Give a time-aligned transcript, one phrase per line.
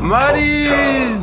[0.00, 1.22] Martin!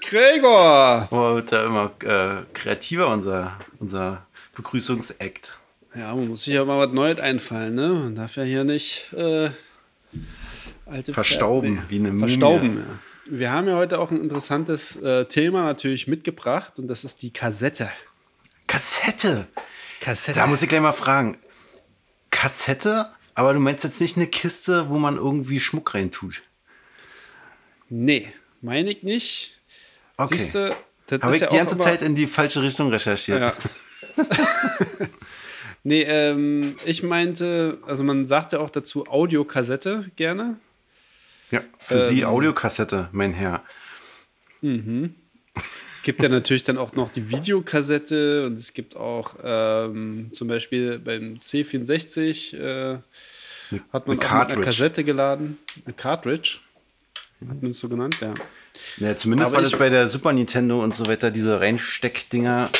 [0.00, 1.06] Gregor!
[1.10, 5.58] Boah, wird da immer äh, kreativer, unser, unser Begrüßungsakt.
[5.94, 7.88] Ja, man muss sich ja mal was Neues einfallen, ne?
[7.88, 9.48] Man darf ja hier nicht äh,
[10.84, 12.18] alte Verstauben, Pferde- wie eine.
[12.18, 12.98] Verstauben, ja.
[13.38, 17.32] Wir haben ja heute auch ein interessantes äh, Thema natürlich mitgebracht und das ist die
[17.32, 17.90] Kassette.
[18.66, 19.46] Kassette!
[20.00, 20.38] Kassette.
[20.38, 21.38] Da muss ich gleich mal fragen.
[22.30, 23.08] Kassette?
[23.36, 26.42] Aber du meinst jetzt nicht eine Kiste, wo man irgendwie Schmuck reintut?
[27.88, 28.32] Nee,
[28.62, 29.60] meine ich nicht.
[30.16, 30.36] Okay.
[30.36, 30.74] Siehste,
[31.06, 33.40] das Habe ich ja die ganze Zeit in die falsche Richtung recherchiert.
[33.40, 33.54] Ja.
[35.84, 40.58] nee, ähm, ich meinte, also man sagt ja auch dazu Audiokassette gerne.
[41.50, 42.28] Ja, für Sie Ähm.
[42.28, 43.62] Audiokassette, mein Herr.
[45.94, 50.48] Es gibt ja natürlich dann auch noch die Videokassette und es gibt auch ähm, zum
[50.48, 52.98] Beispiel beim C64 äh,
[53.92, 54.62] hat man eine mit Cartridge.
[54.62, 55.58] Kassette geladen.
[55.84, 56.58] Eine Cartridge.
[57.48, 58.32] Hat man es so genannt, ja.
[58.98, 62.70] Ja, zumindest Aber war das bei der Super Nintendo und so weiter, diese Reinsteckdinger,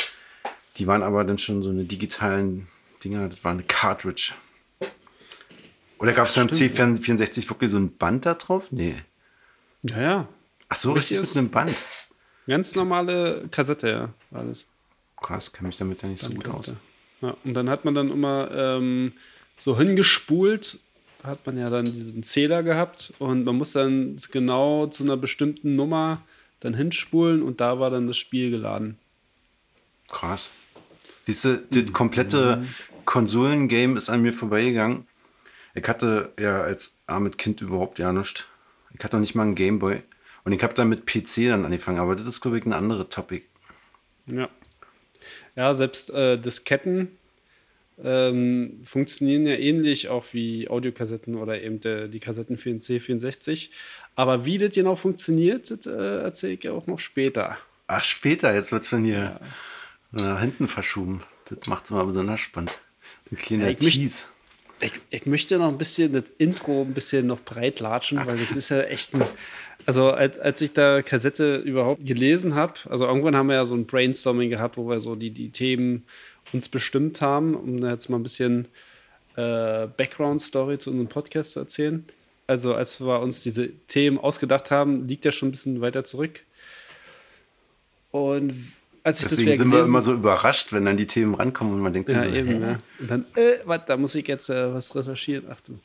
[0.77, 2.67] die waren aber dann schon so eine digitalen
[3.03, 4.33] Dinger, das war eine Cartridge.
[5.99, 8.65] Oder gab es beim C64 wirklich so ein Band da drauf?
[8.71, 8.95] Nee.
[9.83, 10.27] Ja, ja.
[10.69, 11.75] Ach so, richtig mit Richtiges- einem Band.
[12.47, 14.67] Ganz normale Kassette, ja, alles.
[15.21, 16.73] Krass, kenne mich damit ja nicht so gut aus.
[17.21, 19.13] Ja, und dann hat man dann immer ähm,
[19.57, 20.79] so hingespult,
[21.23, 25.75] hat man ja dann diesen Zähler gehabt und man muss dann genau zu einer bestimmten
[25.75, 26.21] Nummer
[26.59, 28.97] dann hinspulen und da war dann das Spiel geladen.
[30.09, 30.51] Krass.
[31.27, 32.65] Diese, das komplette
[33.05, 35.05] Konsolengame ist an mir vorbeigegangen.
[35.75, 38.45] Ich hatte ja als armes Kind überhaupt ja nichts.
[38.97, 40.01] Ich hatte noch nicht mal einen Gameboy.
[40.43, 43.09] Und ich habe dann mit PC dann angefangen, aber das ist, glaube ich, eine andere
[43.09, 43.43] Topic.
[44.27, 44.49] Ja.
[45.55, 47.17] Ja, selbst äh, Disketten
[48.03, 53.69] ähm, funktionieren ja ähnlich auch wie Audiokassetten oder eben der, die Kassetten für den C64.
[54.15, 57.57] Aber wie das genau funktioniert, das äh, erzähle ich ja auch noch später.
[57.87, 59.39] Ach, später, jetzt wird schon hier
[60.11, 61.21] nach hinten verschoben.
[61.49, 62.77] Das macht es mal besonders spannend.
[63.31, 64.25] Ein kleiner Ja, ich möchte- Tease.
[64.79, 68.51] Ich, ich möchte noch ein bisschen das Intro ein bisschen noch breit latschen, weil das
[68.55, 69.23] ist ja echt ein.
[69.87, 73.73] Also, als, als ich da Kassette überhaupt gelesen habe, also irgendwann haben wir ja so
[73.73, 76.03] ein Brainstorming gehabt, wo wir so die, die Themen
[76.53, 78.67] uns bestimmt haben, um da jetzt mal ein bisschen
[79.35, 82.05] äh, Background-Story zu unserem Podcast zu erzählen.
[82.47, 86.43] Also, als wir uns diese Themen ausgedacht haben, liegt ja schon ein bisschen weiter zurück.
[88.11, 88.53] Und
[89.03, 91.79] als ich Deswegen das sind wir immer so überrascht, wenn dann die Themen rankommen und
[91.81, 92.77] man denkt, ja, so, eben, ne?
[92.99, 95.45] Und dann, äh, was, da muss ich jetzt äh, was recherchieren.
[95.49, 95.79] Ach du.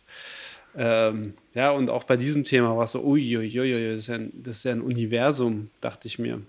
[0.77, 4.33] Ähm, ja, und auch bei diesem Thema war es so, uiuiui, das, ist ja ein,
[4.35, 6.41] das ist ja ein Universum, dachte ich mir.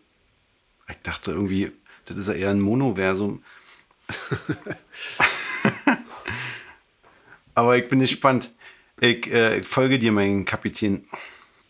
[0.90, 1.72] Ich dachte irgendwie,
[2.06, 3.44] das ist ja eher ein Monoversum.
[7.56, 8.50] Aber ich bin gespannt.
[9.00, 11.06] Ich, äh, ich folge dir, mein Kapitän.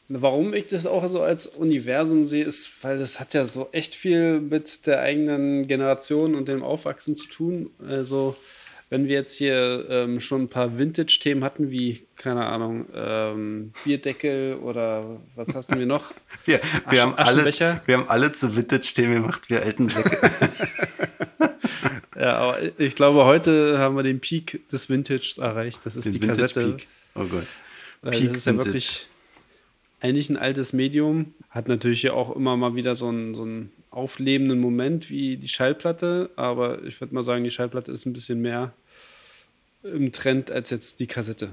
[0.09, 3.95] Warum ich das auch so als Universum sehe, ist, weil das hat ja so echt
[3.95, 7.71] viel mit der eigenen Generation und dem Aufwachsen zu tun.
[7.87, 8.35] Also,
[8.89, 14.57] wenn wir jetzt hier ähm, schon ein paar Vintage-Themen hatten, wie, keine Ahnung, ähm, Bierdeckel
[14.57, 16.13] oder was hast wir noch?
[16.45, 20.29] Wir, wir, haben alle, wir haben alle zu Vintage-Themen gemacht, wir alten Säcke.
[22.15, 25.85] Ja, aber ich glaube, heute haben wir den Peak des Vintages erreicht.
[25.85, 26.61] Das ist Den die Kassette.
[26.61, 26.87] Vintage-Peak.
[27.15, 27.45] Oh Gott.
[28.01, 28.67] Weil Peak das ist ja Vintage.
[28.67, 29.07] wirklich
[29.99, 31.33] eigentlich ein altes Medium.
[31.49, 35.49] Hat natürlich ja auch immer mal wieder so einen, so einen auflebenden Moment wie die
[35.49, 36.29] Schallplatte.
[36.35, 38.73] Aber ich würde mal sagen, die Schallplatte ist ein bisschen mehr
[39.83, 41.49] im Trend als jetzt die Kassette.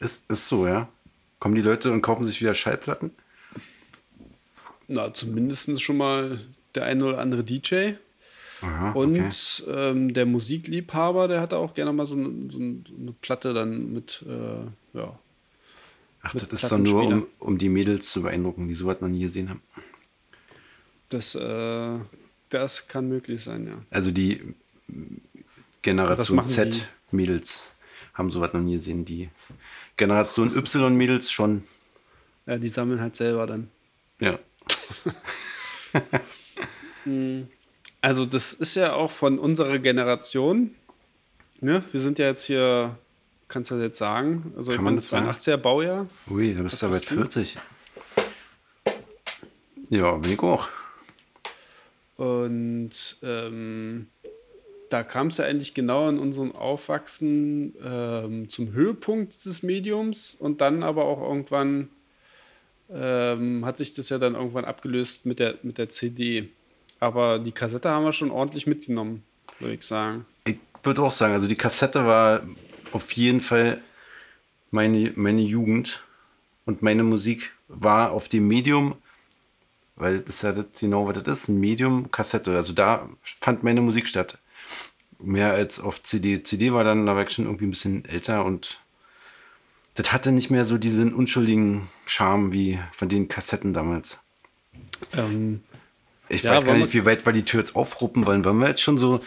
[0.00, 0.88] Ist, ist so, ja.
[1.38, 3.10] Kommen die Leute und kaufen sich wieder Schallplatten?
[4.88, 6.40] Na, zumindest schon mal
[6.74, 7.92] der eine oder andere DJ.
[8.64, 9.30] Aha, Und okay.
[9.68, 14.24] ähm, der Musikliebhaber, der hatte auch gerne mal so, eine- so eine Platte dann mit,
[14.28, 15.18] äh, ja,
[16.22, 19.20] Ach, das ist doch nur, um, um die Mädels zu beeindrucken, die sowas noch nie
[19.20, 19.60] gesehen haben.
[21.10, 21.98] Das, äh,
[22.48, 23.82] das kann möglich sein, ja.
[23.90, 24.40] Also die
[25.82, 27.68] Generation machen Z Mädels
[28.14, 29.04] haben sowas noch nie gesehen.
[29.04, 29.28] Die
[29.98, 31.64] Generation Y Mädels schon.
[32.46, 33.68] Ja, die sammeln halt selber dann.
[34.20, 34.38] Ja.
[38.04, 40.74] Also, das ist ja auch von unserer Generation.
[41.62, 41.82] Ne?
[41.90, 42.98] Wir sind ja jetzt hier,
[43.48, 44.52] kannst du das jetzt sagen?
[44.58, 45.30] Also, Kann ich man bin das sagen?
[45.30, 46.06] 82er Baujahr.
[46.28, 47.14] Ui, da bist du ja bald du?
[47.14, 47.56] 40.
[49.88, 50.68] Ja, bin ich auch.
[52.18, 52.90] Und
[53.22, 54.08] ähm,
[54.90, 60.60] da kam es ja eigentlich genau in unserem Aufwachsen ähm, zum Höhepunkt des Mediums und
[60.60, 61.88] dann aber auch irgendwann
[62.92, 66.50] ähm, hat sich das ja dann irgendwann abgelöst mit der, mit der CD.
[67.04, 69.24] Aber die Kassette haben wir schon ordentlich mitgenommen,
[69.58, 70.24] würde ich sagen.
[70.46, 72.40] Ich würde auch sagen, also die Kassette war
[72.92, 73.82] auf jeden Fall
[74.70, 76.02] meine, meine Jugend.
[76.64, 78.96] und meine Musik war auf dem Medium,
[79.96, 82.56] weil das ist ja das genau, was das ist, ein Medium, Kassette.
[82.56, 84.38] Also da fand meine Musik statt.
[85.18, 86.42] Mehr als auf CD.
[86.42, 88.80] CD war dann, da war ich schon irgendwie ein bisschen älter und
[89.94, 94.20] das hatte nicht mehr so diesen unschuldigen Charme wie von den Kassetten damals.
[95.12, 95.60] Ähm,
[96.28, 98.44] Ich Ja, weiß gar nicht, wie weit wir die Tür jetzt aufruppen wollen.
[98.44, 99.20] Wollen wir jetzt schon so,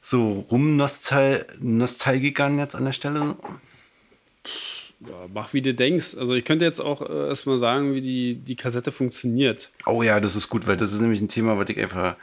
[0.00, 3.36] so rumnostalgikern jetzt an der Stelle?
[5.00, 6.16] ja, mach wie du denkst.
[6.18, 9.70] Also ich könnte jetzt auch äh, erstmal sagen, wie die, die Kassette funktioniert.
[9.86, 12.16] Oh ja, das ist gut, weil das ist nämlich ein Thema, was ich einfach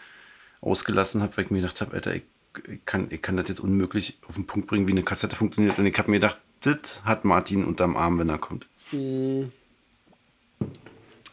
[0.61, 2.23] ausgelassen habe, weil ich mir gedacht habe, Alter, ich,
[2.69, 5.79] ich, kann, ich kann das jetzt unmöglich auf den Punkt bringen, wie eine Kassette funktioniert.
[5.79, 8.67] Und ich habe mir gedacht, das hat Martin unterm Arm, wenn er kommt.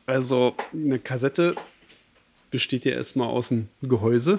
[0.06, 1.56] Also eine Kassette
[2.54, 4.38] besteht ja erstmal aus einem Gehäuse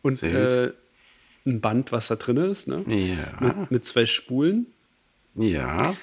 [0.00, 0.72] und äh,
[1.44, 2.82] ein Band, was da drin ist, ne?
[2.86, 4.66] Ja, mit, mit zwei Spulen.
[5.34, 5.94] ja.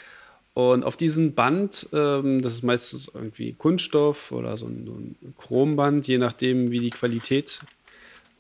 [0.54, 5.34] Und auf diesem Band, ähm, das ist meistens irgendwie Kunststoff oder so ein, so ein
[5.38, 7.62] Chromband, je nachdem, wie die Qualität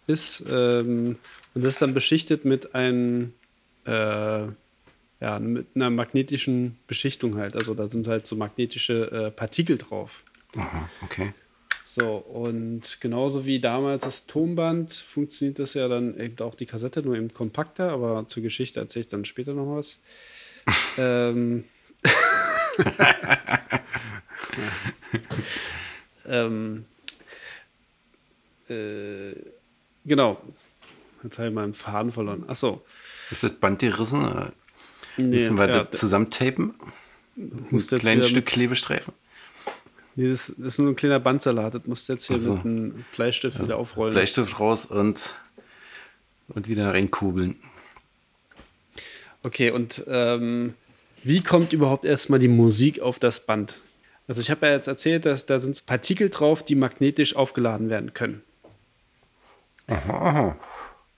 [0.05, 0.43] ist.
[0.47, 1.17] Ähm,
[1.55, 3.33] und das ist dann beschichtet mit einem,
[3.85, 7.55] äh, ja, mit einer magnetischen Beschichtung halt.
[7.55, 10.23] Also da sind halt so magnetische äh, Partikel drauf.
[10.55, 11.33] Aha, okay.
[11.89, 17.01] So, und genauso wie damals das Tonband funktioniert das ja dann eben auch die Kassette,
[17.01, 19.97] nur eben kompakter, aber zur Geschichte erzähle ich dann später noch was.
[20.97, 21.63] ähm,
[26.27, 26.83] ähm,
[28.67, 29.31] äh,
[30.03, 30.41] genau.
[31.23, 32.43] Jetzt habe ich meinen Faden verloren.
[32.49, 32.83] Achso.
[33.31, 34.51] Ist das Band gerissen?
[35.15, 36.75] Nee, Müssen wir ja, das zusammentapen?
[37.37, 39.13] Ein kleines Stück Klebestreifen?
[40.17, 41.75] Nee, das, ist nur ein kleiner Bandsalat.
[41.75, 42.55] Das musst du jetzt hier so.
[42.55, 44.15] mit einem Bleistift wieder aufrollen.
[44.15, 45.35] Bleistift raus und,
[46.47, 47.55] und wieder reinkugeln.
[49.43, 50.73] Okay, und ähm,
[51.23, 53.79] wie kommt überhaupt erstmal die Musik auf das Band?
[54.27, 58.15] Also ich habe ja jetzt erzählt, dass da sind Partikel drauf, die magnetisch aufgeladen werden
[58.15, 58.41] können.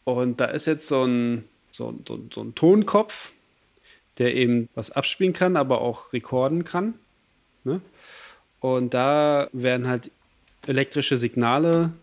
[0.04, 3.32] Und da ist jetzt so ein, so, so, so ein Tonkopf,
[4.18, 6.96] der eben was abspielen kann, aber auch rekorden kann.
[7.64, 7.80] Ne?
[8.60, 10.12] Und da werden halt
[10.68, 11.94] elektrische Signale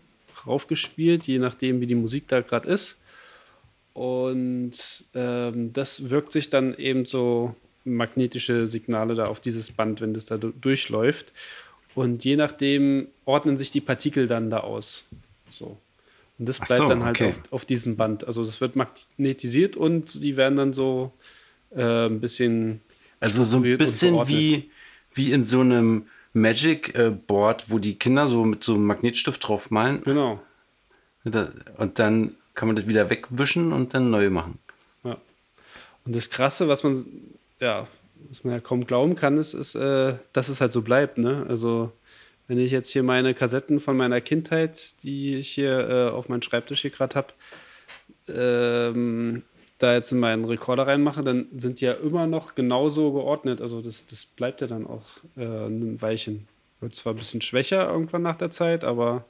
[0.45, 2.97] raufgespielt, je nachdem, wie die Musik da gerade ist.
[3.93, 4.73] Und
[5.15, 10.25] ähm, das wirkt sich dann eben so magnetische Signale da auf dieses Band, wenn das
[10.25, 11.33] da du- durchläuft.
[11.95, 15.05] Und je nachdem ordnen sich die Partikel dann da aus.
[15.49, 15.77] So.
[16.37, 17.29] Und das bleibt so, dann halt okay.
[17.29, 18.27] auf, auf diesem Band.
[18.27, 21.11] Also das wird magnetisiert und die werden dann so
[21.75, 22.81] äh, ein bisschen.
[23.19, 24.69] Also so ein bisschen wie,
[25.15, 26.05] wie in so einem
[26.41, 30.01] Magic-Board, wo die Kinder so mit so einem Magnetstift draufmalen.
[30.03, 30.41] Genau.
[31.23, 34.57] Da- Und dann kann man das wieder wegwischen und dann neu machen.
[35.03, 35.17] Ja.
[36.05, 37.05] Und das Krasse, was man,
[37.59, 37.87] ja,
[38.29, 41.17] was man ja kaum glauben kann, ist, ist äh, dass es halt so bleibt.
[41.17, 41.45] Ne?
[41.49, 41.91] Also,
[42.47, 46.41] wenn ich jetzt hier meine Kassetten von meiner Kindheit, die ich hier äh, auf meinen
[46.41, 47.33] Schreibtisch hier gerade habe,
[48.29, 49.43] ähm,
[49.77, 53.61] da jetzt in meinen Rekorder reinmache, dann sind die ja immer noch genauso geordnet.
[53.61, 56.47] Also, das, das bleibt ja dann auch äh, ein Weilchen.
[56.79, 59.25] Wird zwar ein bisschen schwächer irgendwann nach der Zeit, aber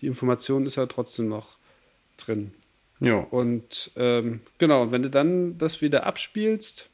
[0.00, 1.56] die Information ist ja trotzdem noch
[2.16, 2.52] drin.
[3.00, 3.18] Ja.
[3.18, 6.88] Und ähm, genau, wenn du dann das wieder abspielst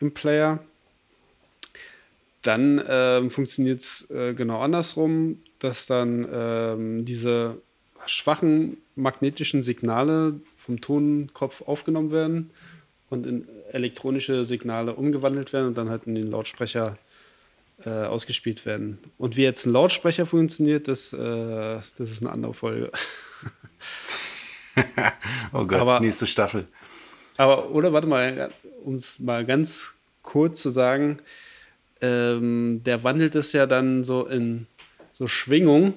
[0.00, 0.62] im Player,
[2.42, 7.60] dann ähm, funktioniert es äh, genau andersrum, dass dann ähm, diese
[8.06, 12.50] schwachen magnetischen Signale vom Tonkopf aufgenommen werden
[13.10, 16.98] und in elektronische Signale umgewandelt werden und dann halt in den Lautsprecher
[17.84, 18.98] äh, ausgespielt werden.
[19.18, 22.90] Und wie jetzt ein Lautsprecher funktioniert, das, äh, das ist eine andere Folge.
[25.52, 26.68] Oh Gott, Aber- nächste Staffel.
[27.36, 28.52] Aber, oder warte mal,
[28.84, 31.18] um es mal ganz kurz zu sagen,
[32.00, 34.66] ähm, der wandelt es ja dann so in
[35.12, 35.94] so Schwingung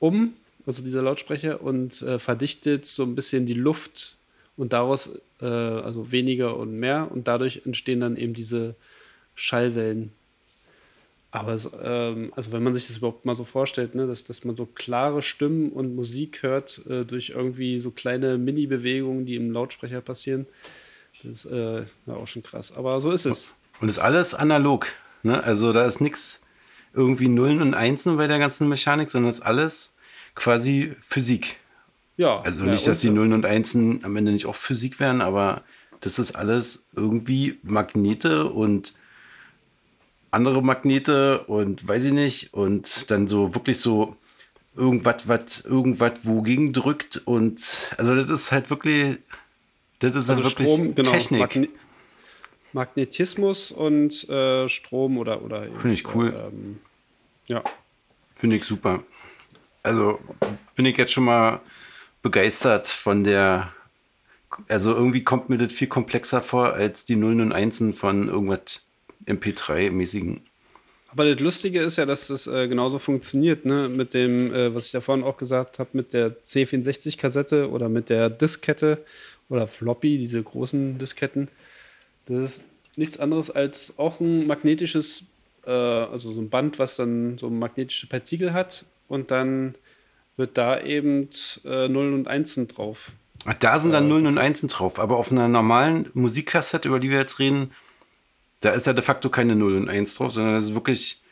[0.00, 0.34] um,
[0.66, 4.16] also dieser Lautsprecher, und äh, verdichtet so ein bisschen die Luft
[4.56, 8.74] und daraus, äh, also weniger und mehr, und dadurch entstehen dann eben diese
[9.34, 10.12] Schallwellen.
[11.30, 14.44] Aber es, ähm, also wenn man sich das überhaupt mal so vorstellt, ne, dass, dass
[14.44, 19.50] man so klare Stimmen und Musik hört äh, durch irgendwie so kleine Mini-Bewegungen, die im
[19.50, 20.46] Lautsprecher passieren,
[21.24, 22.72] das ist äh, auch schon krass.
[22.76, 23.52] Aber so ist es.
[23.80, 24.86] Und ist alles analog.
[25.24, 25.42] Ne?
[25.42, 26.40] Also da ist nichts
[26.92, 29.93] irgendwie Nullen und Einsen bei der ganzen Mechanik, sondern ist alles
[30.34, 31.56] quasi Physik.
[32.16, 32.40] Ja.
[32.40, 35.20] Also ja, nicht, dass und- die Nullen und Einsen am Ende nicht auch Physik wären,
[35.20, 35.62] aber
[36.00, 38.94] das ist alles irgendwie Magnete und
[40.30, 44.16] andere Magnete und weiß ich nicht und dann so wirklich so
[44.76, 47.60] irgendwas, was irgendwas wogegen drückt und
[47.96, 49.18] also das ist halt wirklich,
[50.00, 51.12] das ist also halt wirklich Strom, genau.
[51.12, 51.40] Technik.
[51.40, 51.68] Magne
[52.72, 55.42] Magnetismus und äh, Strom oder.
[55.42, 56.34] oder Finde ich cool.
[56.36, 56.80] Ähm,
[57.46, 57.62] ja.
[58.34, 59.04] Finde ich super.
[59.84, 60.18] Also
[60.74, 61.60] bin ich jetzt schon mal
[62.22, 63.72] begeistert von der.
[64.68, 68.82] Also irgendwie kommt mir das viel komplexer vor als die Nullen und Einsen von irgendwas
[69.26, 70.40] MP3-mäßigen.
[71.10, 73.88] Aber das Lustige ist ja, dass das äh, genauso funktioniert, ne?
[73.88, 78.10] Mit dem, äh, was ich da vorhin auch gesagt habe, mit der C64-Kassette oder mit
[78.10, 79.04] der Diskette
[79.48, 81.48] oder Floppy, diese großen Disketten.
[82.26, 82.62] Das ist
[82.96, 85.24] nichts anderes als auch ein magnetisches,
[85.66, 89.74] äh, also so ein Band, was dann so magnetische Partikel hat und dann
[90.36, 91.28] wird da eben
[91.64, 93.12] äh, Nullen und Einsen drauf.
[93.44, 97.10] Ach, da sind dann Nullen und Einsen drauf, aber auf einer normalen Musikkassette, über die
[97.10, 97.72] wir jetzt reden,
[98.64, 101.22] da ist ja de facto keine 0 und 1 drauf, sondern das ist wirklich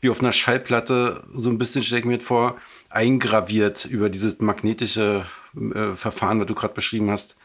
[0.00, 2.58] wie auf einer Schallplatte so ein bisschen, stelle ich mir vor,
[2.90, 5.24] eingraviert über dieses magnetische
[5.56, 7.36] äh, Verfahren, was du gerade beschrieben hast.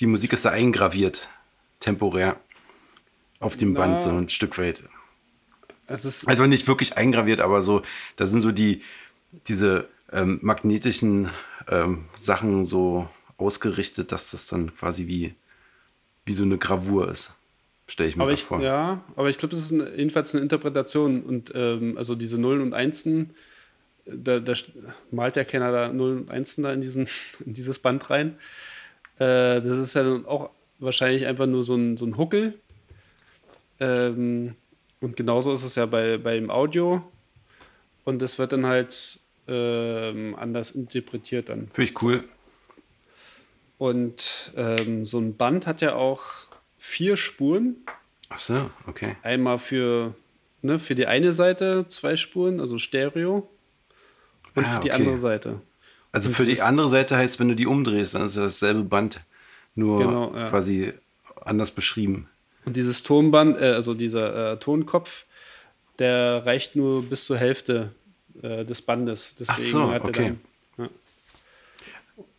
[0.00, 1.28] Die Musik ist da eingraviert,
[1.78, 2.36] temporär,
[3.38, 4.82] auf dem Na, Band so ein Stück weit.
[5.86, 7.82] also nicht wirklich eingraviert, aber so,
[8.16, 8.82] da sind so die,
[9.46, 11.28] diese ähm, magnetischen
[11.68, 15.34] ähm, Sachen so ausgerichtet, dass das dann quasi wie,
[16.24, 17.34] wie so eine Gravur ist
[17.90, 18.60] stelle ich mir aber ich, vor.
[18.60, 21.22] Ja, aber ich glaube, das ist eine, jedenfalls eine Interpretation.
[21.22, 23.30] Und ähm, also diese Nullen und Einsen,
[24.06, 24.54] da, da,
[25.10, 27.08] malt der Kenner da Nullen und Einsen da in, diesen,
[27.44, 28.36] in dieses Band rein.
[29.18, 32.54] Äh, das ist ja dann auch wahrscheinlich einfach nur so ein, so ein Huckel.
[33.80, 34.54] Ähm,
[35.00, 37.02] und genauso ist es ja bei, beim Audio.
[38.04, 41.68] Und das wird dann halt ähm, anders interpretiert dann.
[41.68, 42.24] Finde ich cool.
[43.78, 46.22] Und ähm, so ein Band hat ja auch
[46.78, 47.76] vier Spuren.
[48.28, 49.16] Ach so, okay.
[49.22, 50.14] Einmal für,
[50.62, 53.48] ne, für die eine Seite zwei Spuren, also Stereo.
[54.54, 55.60] Und ah, für die andere Seite.
[56.12, 58.82] Also und für die andere Seite heißt, wenn du die umdrehst, dann ist das dasselbe
[58.82, 59.20] Band,
[59.74, 60.48] nur genau, ja.
[60.50, 60.92] quasi
[61.40, 62.28] anders beschrieben.
[62.64, 65.24] Und dieses Tonband, äh, also dieser äh, Tonkopf,
[66.00, 67.92] der reicht nur bis zur Hälfte
[68.42, 69.34] äh, des Bandes.
[69.38, 70.34] Deswegen Ach so, okay.
[70.76, 70.90] Dann, ja.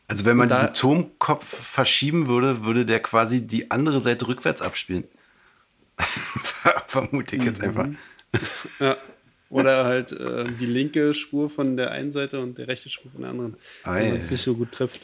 [0.08, 4.62] Also wenn man da, diesen Turmkopf verschieben würde, würde der quasi die andere Seite rückwärts
[4.62, 5.06] abspielen.
[6.88, 7.88] Vermute ich jetzt einfach.
[8.80, 8.98] Ja.
[9.50, 13.22] Oder halt äh, die linke Spur von der einen Seite und die rechte Spur von
[13.22, 13.58] der anderen.
[13.84, 15.02] Ah, wenn man es nicht so gut trifft.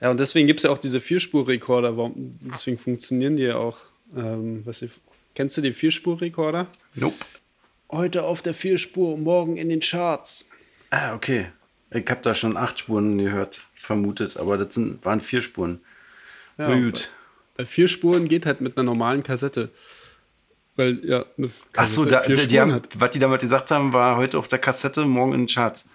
[0.00, 2.10] Ja, und deswegen gibt es ja auch diese Vierspur-Rekorder.
[2.52, 3.78] Deswegen funktionieren die ja auch.
[4.16, 4.92] Ähm, was ich,
[5.34, 6.68] kennst du die Vierspur-Rekorder?
[6.94, 7.16] Nope.
[7.92, 10.46] Heute auf der Vierspur, morgen in den Charts.
[10.90, 11.46] Ah, okay.
[11.90, 15.80] Ich habe da schon acht Spuren gehört vermutet, aber das sind, waren vier Spuren.
[16.56, 17.10] Ja, Na gut.
[17.56, 19.70] Bei vier Spuren geht halt mit einer normalen Kassette.
[20.76, 23.92] Weil ja eine Kassette Ach so, da, die, die haben, was die damals gesagt haben,
[23.92, 25.86] war heute auf der Kassette, morgen in den Charts.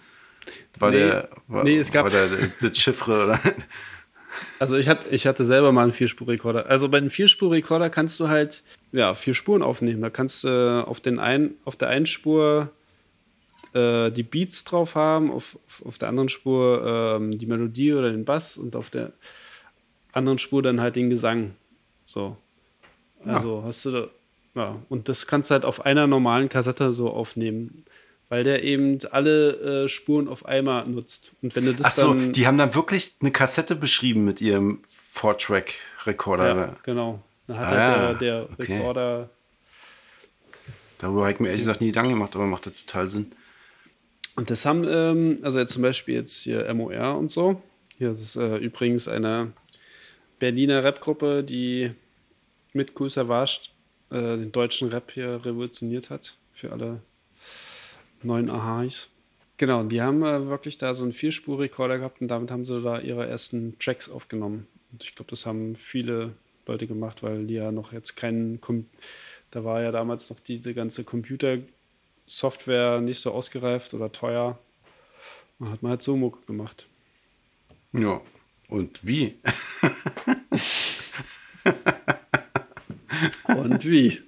[0.77, 2.27] War nee, der, war, nee, es gab war der,
[2.61, 3.39] der, Chiffre oder?
[4.59, 6.67] Also ich hatte, ich hatte selber mal einen Vierspurrekorder.
[6.67, 10.01] Also bei einem Vierspurrekorder kannst du halt ja, vier Spuren aufnehmen.
[10.01, 12.69] Da kannst du äh, auf, den ein, auf der einen Spur
[13.73, 18.25] äh, die Beats drauf haben, auf, auf der anderen Spur ähm, die Melodie oder den
[18.25, 19.11] Bass und auf der
[20.13, 21.55] anderen Spur dann halt den Gesang.
[22.05, 22.37] So.
[23.25, 23.63] Also ja.
[23.65, 24.07] hast du da,
[24.55, 27.83] ja, und das kannst du halt auf einer normalen Kassette so aufnehmen,
[28.29, 31.33] weil der eben alle äh, Spuren auf einmal nutzt.
[31.41, 34.41] Und wenn du das Ach so, dann, die haben dann wirklich eine Kassette beschrieben mit
[34.41, 36.55] ihrem Four-Track-Rekorder.
[36.55, 37.21] Ja, genau.
[37.47, 38.77] Dann hat ah, halt der, der okay.
[38.77, 39.29] Rekorder.
[40.97, 43.31] Darüber habe ich mir ehrlich gesagt nie Gedanken gemacht, aber macht das total Sinn.
[44.35, 47.61] Und das haben, ähm, also jetzt zum Beispiel jetzt hier MOR und so.
[47.97, 49.53] Hier ist äh, übrigens eine
[50.39, 51.91] Berliner Rapgruppe, die
[52.73, 53.69] mit Cool Savage
[54.09, 57.01] äh, den deutschen Rap hier revolutioniert hat für alle
[58.25, 59.09] neuen Ahais.
[59.57, 62.99] Genau, die haben äh, wirklich da so einen Vierspur-Rekorder gehabt und damit haben sie da
[62.99, 64.67] ihre ersten Tracks aufgenommen.
[64.91, 66.33] Und ich glaube, das haben viele
[66.65, 68.85] Leute gemacht, weil die ja noch jetzt keinen, Com
[69.51, 71.59] da war ja damals noch diese ganze Computer-
[72.27, 74.57] Software nicht so ausgereift oder teuer.
[75.59, 76.87] Dann hat man halt so Mucke gemacht.
[77.93, 78.19] Ja,
[78.67, 79.35] und wie?
[83.47, 84.21] und wie?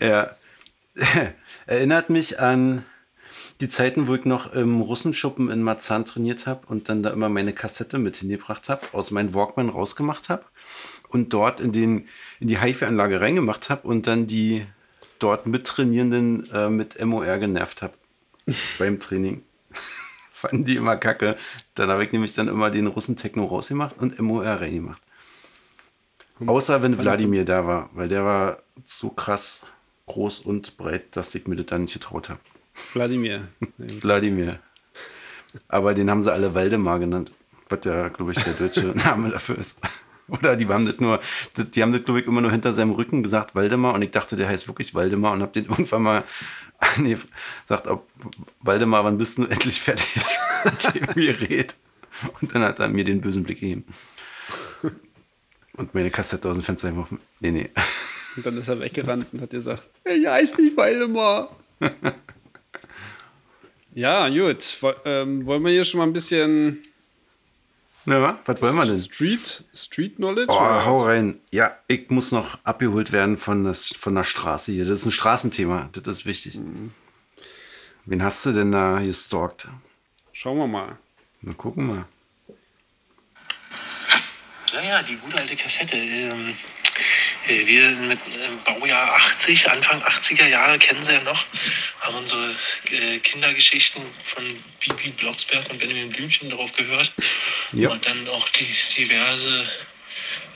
[0.00, 0.36] ja.
[1.66, 2.84] Erinnert mich an
[3.60, 7.28] die Zeiten, wo ich noch im Russenschuppen in Marzahn trainiert habe und dann da immer
[7.28, 10.44] meine Kassette mit hingebracht habe, aus meinem Walkman rausgemacht habe
[11.08, 12.08] und dort in, den,
[12.40, 14.66] in die HIFI-Anlage reingemacht habe und dann die
[15.18, 17.94] dort Mittrainierenden äh, mit MOR genervt habe
[18.78, 19.42] beim Training.
[20.30, 21.36] Fanden die immer kacke.
[21.74, 25.00] Dann habe ich nämlich dann immer den Russen-Techno rausgemacht und MOR reingemacht.
[26.44, 29.64] Außer wenn Wladimir da war, weil der war so krass
[30.06, 32.40] groß und breit, dass ich mir das dann nicht getraut habe.
[32.92, 33.48] Wladimir.
[33.78, 34.58] Wladimir.
[35.68, 37.32] Aber den haben sie alle Waldemar genannt,
[37.68, 39.78] was ja, glaube ich, der deutsche Name dafür ist.
[40.28, 41.20] Oder die haben das nur,
[41.56, 43.94] die haben das, glaube ich, immer nur hinter seinem Rücken gesagt, Waldemar.
[43.94, 46.24] Und ich dachte, der heißt wirklich Waldemar und habe den irgendwann mal,
[46.98, 47.16] nee,
[47.66, 48.08] sagt, ob,
[48.60, 50.20] Waldemar, wann bist du endlich fertig
[50.64, 51.74] mit dem Gerät?
[52.40, 53.84] Und dann hat er mir den bösen Blick gegeben.
[55.74, 57.18] Und meine Kassette aus dem Fenster geworfen.
[57.40, 57.70] Nee, nee.
[58.36, 61.56] Und dann ist er weggerannt und hat gesagt, ich heiße nicht Waldemar.
[63.94, 64.78] ja, gut.
[65.04, 66.82] Ähm, wollen wir hier schon mal ein bisschen
[68.04, 68.98] na, was wollen wir denn?
[68.98, 70.52] Street, Street Knowledge?
[70.52, 71.38] Oh, hau rein.
[71.52, 74.84] Ja, ich muss noch abgeholt werden von, das, von der Straße hier.
[74.84, 75.88] Das ist ein Straßenthema.
[75.92, 76.56] Das ist wichtig.
[76.56, 76.92] Mhm.
[78.04, 79.68] Wen hast du denn da gestalkt?
[80.32, 80.98] Schauen wir mal.
[81.42, 82.04] Na, gucken mal.
[84.72, 85.96] Naja, die gute alte Kassette.
[85.96, 86.54] Ähm, äh,
[87.46, 91.44] wir mit äh, Baujahr 80, Anfang 80er Jahre kennen sie ja noch,
[92.00, 92.54] haben unsere
[92.90, 94.44] äh, Kindergeschichten von
[94.80, 97.12] Bibi Blocksberg und Benjamin Blümchen darauf gehört.
[97.72, 97.90] Ja.
[97.90, 99.66] Und dann auch die diverse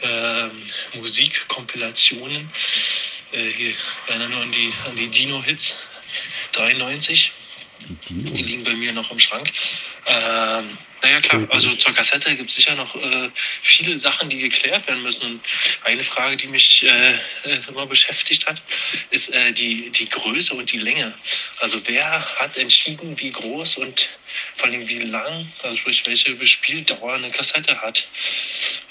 [0.02, 0.48] äh,
[0.98, 2.50] Musikkompilationen.
[3.32, 3.74] Äh, hier
[4.08, 5.76] erinnern nur an die, an die Dino-Hits
[6.52, 7.32] 93.
[8.08, 9.52] Die, die liegen bei mir noch im Schrank.
[10.06, 13.30] Ähm, naja, klar, also zur Kassette gibt es sicher noch äh,
[13.62, 15.26] viele Sachen, die geklärt werden müssen.
[15.26, 15.40] Und
[15.84, 18.62] eine Frage, die mich äh, äh, immer beschäftigt hat,
[19.10, 21.12] ist äh, die, die Größe und die Länge.
[21.60, 24.08] Also wer hat entschieden, wie groß und
[24.56, 28.06] vor allem wie lang, also sprich, welche Bespieldauer eine Kassette hat?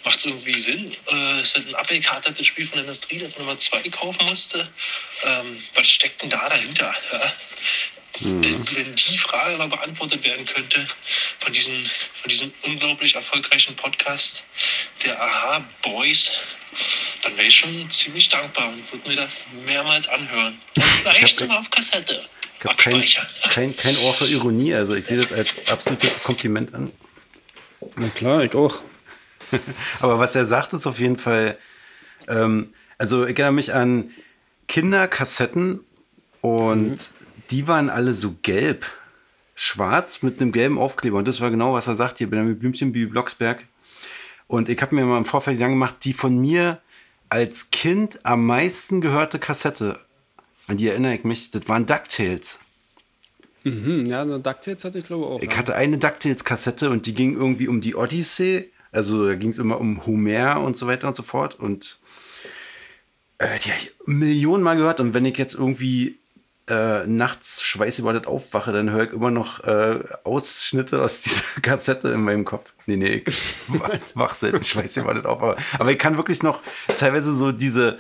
[0.04, 0.96] Macht es irgendwie Sinn?
[1.12, 4.70] Äh, ist das ein abgekartetes Spiel von der Industrie, das man Nummer zwei kaufen musste?
[5.24, 6.94] Ähm, was steckt denn da dahinter?
[7.12, 7.34] Ja?
[8.20, 8.44] Mhm.
[8.44, 10.88] Wenn die Frage mal beantwortet werden könnte
[11.40, 11.86] von, diesen,
[12.22, 14.44] von diesem unglaublich erfolgreichen Podcast
[15.04, 16.32] der Aha Boys,
[17.24, 20.58] dann wäre ich schon ziemlich dankbar und würde mir das mehrmals anhören.
[20.76, 22.26] Und vielleicht sogar auf Kassette.
[22.60, 23.06] Ich habe kein,
[23.52, 26.92] kein, kein Ohr für Ironie, also ich sehe das als absolutes Kompliment an.
[27.96, 28.82] Na klar, ich auch.
[30.00, 31.60] Aber was er sagt, ist auf jeden Fall,
[32.28, 34.12] ähm, also ich erinnere mich an
[34.68, 35.82] Kinderkassetten
[36.42, 38.86] und mhm die waren alle so gelb.
[39.56, 41.18] Schwarz mit einem gelben Aufkleber.
[41.18, 43.66] Und das war genau, was er sagt hier, mit Blümchen, Bibi Blocksberg.
[44.48, 46.82] Und ich habe mir mal im Vorfeld Gedanken gemacht, die von mir
[47.30, 50.00] als Kind am meisten gehörte Kassette,
[50.68, 52.60] an die erinnere ich mich, das waren DuckTales.
[53.64, 55.42] Mhm, ja, eine DuckTales hatte ich glaube auch.
[55.42, 55.58] Ich ja.
[55.58, 58.72] hatte eine DuckTales-Kassette und die ging irgendwie um die Odyssee.
[58.92, 61.60] Also da ging es immer um Homer und so weiter und so fort.
[61.60, 61.98] Und
[63.40, 65.00] äh, die habe ich Millionen Mal gehört.
[65.00, 66.20] Und wenn ich jetzt irgendwie
[66.68, 72.22] äh, nachts schweißgebadet aufwache, dann höre ich immer noch äh, Ausschnitte aus dieser Kassette in
[72.22, 72.74] meinem Kopf.
[72.86, 73.36] Nee, nee, ich
[74.16, 75.42] wach selten schweißgebadet auf.
[75.42, 76.64] Aber, aber ich kann wirklich noch
[76.98, 78.00] teilweise so diese,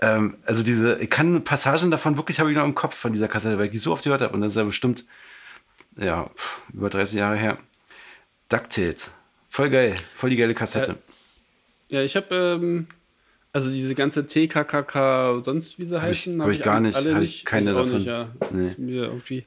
[0.00, 3.28] ähm, also diese, ich kann Passagen davon wirklich habe ich noch im Kopf von dieser
[3.28, 4.34] Kassette, weil ich die so oft gehört habe.
[4.34, 5.04] Und das ist ja bestimmt,
[5.96, 6.30] ja,
[6.72, 7.58] über 30 Jahre her.
[8.48, 9.12] DuckTales.
[9.48, 9.96] Voll geil.
[10.14, 10.96] Voll die geile Kassette.
[11.88, 12.86] Ja, ja ich habe ähm,
[13.56, 16.94] also diese ganze TKKK, sonst wie sie heißen, habe ich, hab ich gar nicht.
[16.94, 17.36] Alle nicht.
[17.36, 17.96] Ich keine ich davon.
[17.96, 18.28] Nicht, ja.
[18.76, 19.46] nee.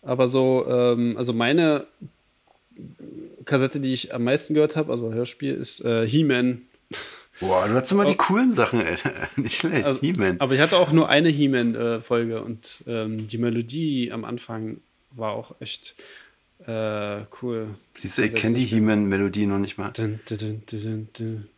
[0.00, 1.86] Aber so, ähm, also meine
[3.44, 6.62] Kassette, die ich am meisten gehört habe, also Hörspiel, ist äh, He-Man.
[7.38, 8.96] Boah, du hast immer die coolen Sachen, ey.
[9.36, 10.40] Nicht schlecht, also, He-Man.
[10.40, 14.78] Aber ich hatte auch nur eine He-Man-Folge und ähm, die Melodie am Anfang
[15.10, 15.96] war auch echt
[16.66, 17.68] äh, cool.
[17.94, 19.90] Siehst du, ich kenne die He-Man-Melodie noch nicht mal.
[19.90, 20.62] Dun, dun,
[21.12, 21.48] dun,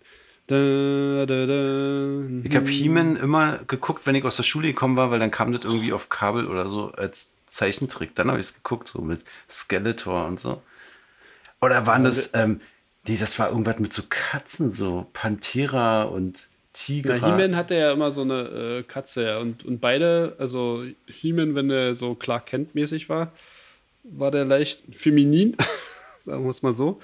[0.46, 2.20] da, da, da.
[2.44, 5.52] Ich habe He-Man immer geguckt, wenn ich aus der Schule gekommen war, weil dann kam
[5.52, 8.14] das irgendwie auf Kabel oder so als Zeichentrick.
[8.14, 10.62] Dann habe ich es geguckt, so mit Skeletor und so.
[11.60, 12.60] Oder waren das, ähm,
[13.08, 17.18] nee, das war irgendwas mit so Katzen, so Panthera und Tiger.
[17.20, 19.38] Na, He-Man hatte ja immer so eine äh, Katze, ja.
[19.38, 23.32] Und, und beide, also He-Man, wenn er so Clark Kent-mäßig war,
[24.04, 25.56] war der leicht feminin,
[26.20, 27.00] sagen wir es mal so.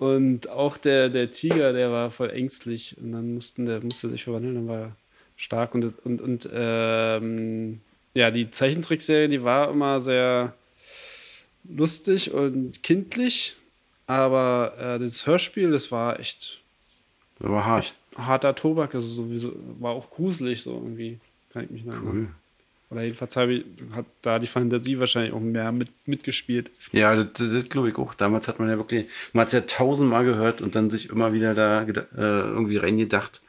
[0.00, 4.24] Und auch der, der Tiger, der war voll ängstlich und dann mussten, der musste sich
[4.24, 4.96] verwandeln, dann war er
[5.36, 5.74] stark.
[5.74, 7.82] Und, und, und ähm,
[8.14, 10.54] ja, die Zeichentrickserie, die war immer sehr
[11.64, 13.56] lustig und kindlich,
[14.06, 16.62] aber äh, das Hörspiel, das war echt,
[17.38, 17.84] war hart.
[17.84, 21.20] Echt harter Tobak, also sowieso, war auch gruselig so irgendwie,
[21.52, 22.14] kann ich mich noch erinnern.
[22.14, 22.39] Cool.
[22.90, 26.72] Oder jedenfalls ich, hat da die Fantasie wahrscheinlich auch mehr mit, mitgespielt.
[26.90, 28.14] Ja, das, das glaube ich auch.
[28.14, 31.32] Damals hat man ja wirklich, man hat es ja tausendmal gehört und dann sich immer
[31.32, 33.42] wieder da äh, irgendwie reingedacht.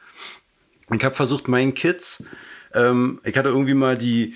[0.94, 2.24] Ich habe versucht, meinen Kids,
[2.72, 4.34] ähm, ich hatte irgendwie mal die,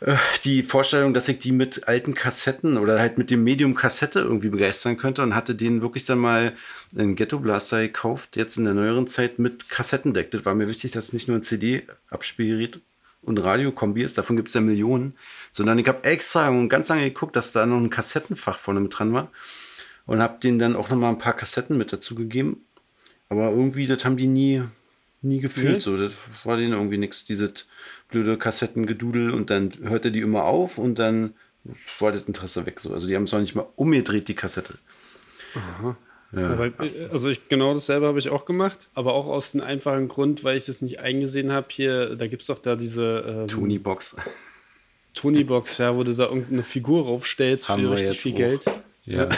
[0.00, 4.18] äh, die Vorstellung, dass ich die mit alten Kassetten oder halt mit dem Medium Kassette
[4.18, 6.54] irgendwie begeistern könnte und hatte denen wirklich dann mal
[6.96, 10.32] einen Ghetto Blaster gekauft, jetzt in der neueren Zeit mit Kassettendeck.
[10.32, 12.80] Das war mir wichtig, dass es nicht nur ein CD-Abspielgerät
[13.24, 15.14] und Radiokombi ist, davon gibt es ja Millionen,
[15.52, 18.98] sondern ich habe extra und ganz lange geguckt, dass da noch ein Kassettenfach vorne mit
[18.98, 19.30] dran war
[20.06, 22.64] und habe denen dann auch noch mal ein paar Kassetten mit dazu gegeben.
[23.28, 24.62] Aber irgendwie, das haben die nie,
[25.22, 25.80] nie gefühlt.
[25.82, 26.12] So, das
[26.44, 27.24] war denen irgendwie nichts.
[27.24, 27.66] Dieses
[28.08, 31.34] blöde Kassettengedudel und dann hörte die immer auf und dann
[31.98, 32.80] war das Interesse weg.
[32.80, 32.92] So.
[32.92, 34.74] Also die haben es auch nicht mal umgedreht, die Kassette.
[36.36, 36.50] Ja.
[36.50, 40.08] Aber, äh, also ich, genau dasselbe habe ich auch gemacht, aber auch aus dem einfachen
[40.08, 41.66] Grund, weil ich das nicht eingesehen habe.
[41.70, 44.16] Hier, da gibt es doch da diese ähm, Tony-Box.
[45.14, 48.36] Tony-Box, ja, wo du da irgendeine Figur raufstellst für Haben richtig viel auch.
[48.38, 48.64] Geld.
[49.04, 49.28] Ja.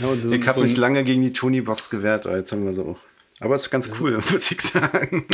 [0.00, 2.64] Ja, und so, Ich habe so mich lange gegen die Tony-Box gewehrt, aber jetzt haben
[2.64, 2.98] wir sie auch.
[3.40, 5.26] Aber es ist ganz cool, muss ich sagen.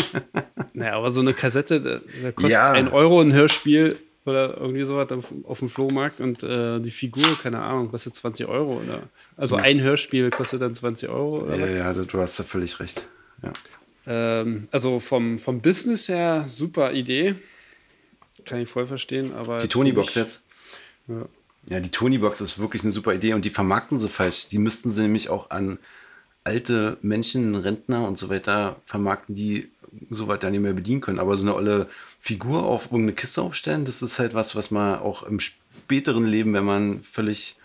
[0.73, 2.73] Naja, aber so eine Kassette, da, da kostet Ja.
[2.73, 7.39] ein Euro ein Hörspiel oder irgendwie sowas auf, auf dem Flohmarkt und äh, die Figur,
[7.41, 8.79] keine Ahnung, kostet 20 Euro.
[8.79, 9.03] Oder,
[9.37, 11.43] also ein Hörspiel kostet dann 20 Euro.
[11.43, 13.07] Oder Ja, ja, du hast da völlig recht.
[13.43, 13.53] Ja.
[14.07, 17.37] Ähm, also vom, vom Business her super Idee.
[18.45, 19.59] Kann ich voll verstehen, aber.
[19.59, 20.45] Die Tony-Box jetzt?
[21.09, 21.27] Ja.
[21.69, 24.49] Ja, die Tony-Box ist wirklich eine super Idee und die vermarkten sie falsch.
[24.49, 25.79] Die müssten sie nämlich auch an
[26.47, 29.69] alte Menschen, Rentner und so weiter vermarkten, die
[30.11, 31.19] so weit dann nicht mehr bedienen können.
[31.19, 31.89] Aber so eine olle
[32.21, 36.55] Figur auf irgendeine Kiste aufstellen, das ist halt was, was man auch im späteren Leben,
[36.55, 37.57] wenn man völlig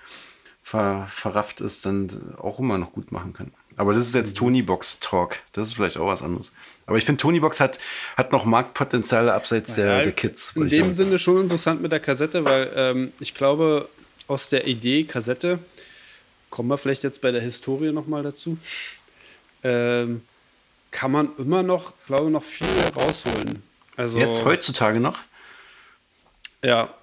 [0.63, 3.51] ver verrafft ist, dann auch immer noch gut machen kann.
[3.77, 5.39] Aber das ist jetzt Tony-Box-Talk.
[5.53, 6.51] Das ist vielleicht auch was anderes.
[6.87, 7.79] Aber ich finde, Tony-Box hat,
[8.17, 10.53] hat noch Marktpotenziale abseits der, Ja, der Kids.
[10.55, 10.95] In dem sagen.
[10.95, 13.87] Sinne schon interessant mit der Kassette, weil ähm, ich glaube,
[14.27, 15.59] aus der Idee Kassette,
[16.51, 18.59] kommen wir vielleicht jetzt bei der Historie nochmal dazu,
[19.63, 20.21] ähm,
[20.91, 23.63] kann man immer noch, glaube ich, noch viel rausholen.
[23.95, 25.19] Also, Jetzt heutzutage noch?
[26.63, 26.93] Ja.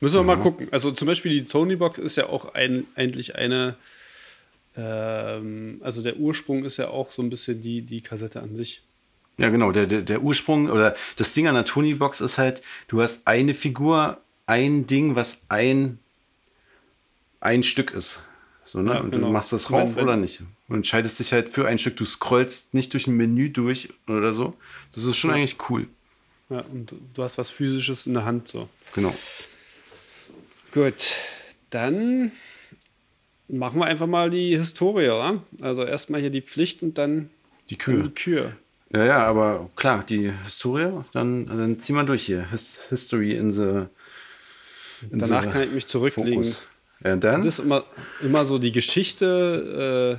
[0.00, 0.68] Müssen wir mal gucken.
[0.72, 3.76] Also zum Beispiel die Tony-Box ist ja auch ein, eigentlich eine,
[4.76, 8.82] ähm, also der Ursprung ist ja auch so ein bisschen die, die Kassette an sich.
[9.38, 9.70] Ja, genau.
[9.70, 13.54] Der, der, der Ursprung oder das Ding an der Tony-Box ist halt, du hast eine
[13.54, 16.00] Figur, ein Ding, was ein,
[17.40, 18.24] ein Stück ist.
[18.72, 18.94] So, ne?
[18.94, 19.26] Ja, und genau.
[19.26, 20.40] du machst das rauf oder nicht.
[20.66, 21.94] Und entscheidest dich halt für ein Stück.
[21.98, 24.54] Du scrollst nicht durch ein Menü durch oder so.
[24.94, 25.88] Das ist schon eigentlich cool.
[26.48, 28.70] Ja, und du hast was Physisches in der Hand so.
[28.94, 29.14] Genau.
[30.72, 31.16] Gut,
[31.68, 32.32] dann
[33.46, 35.42] machen wir einfach mal die Historie, oder?
[35.60, 37.28] Also erstmal hier die Pflicht und dann
[37.68, 38.04] Die Kühe.
[38.04, 38.52] die Kür.
[38.94, 42.48] Ja, ja, aber klar, die Historie, dann, dann zieh mal durch hier.
[42.50, 43.84] His History in the.
[45.10, 46.42] In Danach the kann ich mich zurücklegen.
[46.42, 46.62] Fokus.
[47.04, 47.84] Ja, und dann, Das ist immer,
[48.22, 50.18] immer so die Geschichte.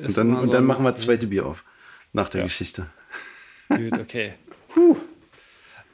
[0.00, 1.64] Äh, und dann, und so dann machen wir zweite Bier auf.
[2.12, 2.46] Nach der Ja.
[2.46, 2.86] Geschichte.
[3.68, 4.34] Gut, okay.
[4.68, 4.96] Puh.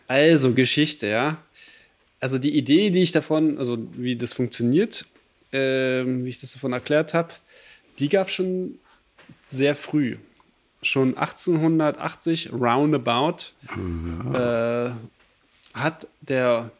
[0.07, 1.39] Also, Geschichte, ja.
[2.19, 5.07] Also die Idee, die ich davon, also wie das funktioniert,
[5.53, 7.31] ähm, wie ich das davon erklärt habe,
[7.99, 8.79] die gab es schon
[9.47, 10.17] sehr früh.
[10.83, 13.53] Schon 1880, roundabout,
[14.35, 14.91] äh,
[15.75, 16.71] hat der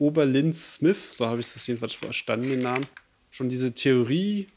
[0.00, 2.86] Oberlin Smith, so habe ich das jedenfalls verstanden, den Namen,
[3.30, 4.48] schon diese Theorie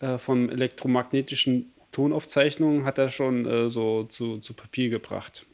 [0.00, 5.46] äh, von elektromagnetischen Tonaufzeichnungen hat er schon äh, so zu, zu Papier gebracht.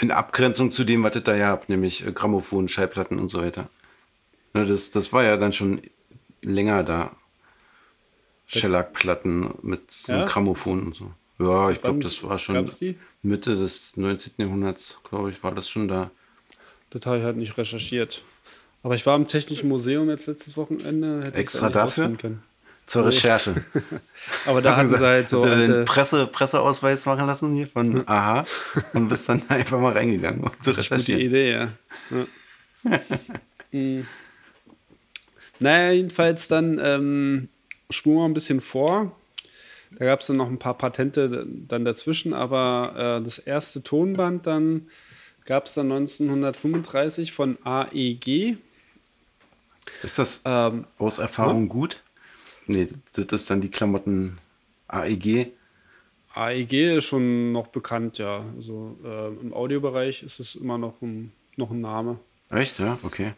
[0.00, 3.40] In Abgrenzung zu dem, was ihr da ja habt, nämlich äh, Grammophon, Schallplatten und so
[3.40, 3.68] weiter.
[4.54, 5.80] Ne, das, das war ja dann schon
[6.42, 7.14] länger da.
[8.46, 10.24] Schellackplatten mit so Ja?
[10.24, 11.12] Grammophon und so.
[11.38, 12.68] Ja, ich glaube, das war schon?
[13.22, 14.32] Mitte des 19.
[14.36, 16.10] Jahrhunderts, glaube ich, war das schon da.
[16.92, 18.22] Das habe ich halt nicht recherchiert.
[18.82, 21.22] Aber ich war im Technischen Museum jetzt letztes Wochenende.
[21.24, 21.82] hätte Extra dafür?
[21.82, 22.42] rausfinden können.
[22.86, 23.54] Zur Recherche.
[24.46, 28.44] Aber da hatten sie halt so Hast den Presse, Presseausweis machen lassen hier von Aha
[28.92, 31.20] und bist dann einfach mal reingegangen, um zu gute recherchieren.
[31.20, 31.68] Idee, ja.
[32.10, 33.00] ja.
[33.74, 34.02] Mm.
[35.60, 37.48] naja, jedenfalls dann ähm,
[37.88, 39.16] spuren wir ein bisschen vor.
[39.98, 44.46] Da gab es dann noch ein paar Patente dann dazwischen, aber äh, das erste Tonband
[44.46, 44.88] dann
[45.44, 48.56] gab es dann 1935 von AEG.
[50.02, 52.02] Ist das Ähm, aus Erfahrung gut?
[52.66, 54.38] Nee, sind das dann die Klamotten
[54.88, 55.52] AEG?
[56.34, 58.46] AEG ist schon noch bekannt, ja.
[58.56, 62.18] Also äh, im Audiobereich ist es immer noch ein, noch ein Name.
[62.50, 62.98] Echt, ja?
[63.02, 63.32] Okay.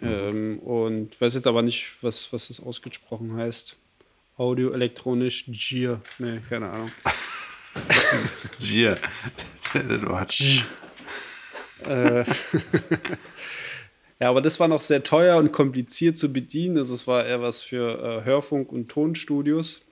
[0.00, 3.76] Ähm, und ich weiß jetzt aber nicht, was, was das ausgesprochen heißt.
[4.36, 6.00] Audio, elektronisch, Gier.
[6.18, 6.90] Nee, keine Ahnung.
[8.58, 8.98] Gier.
[9.74, 10.64] Das war Tsch.
[11.84, 12.24] Äh,
[14.20, 16.78] ja, aber das war noch sehr teuer und kompliziert zu bedienen.
[16.78, 19.82] Also es war eher was für äh, Hörfunk- und Tonstudios.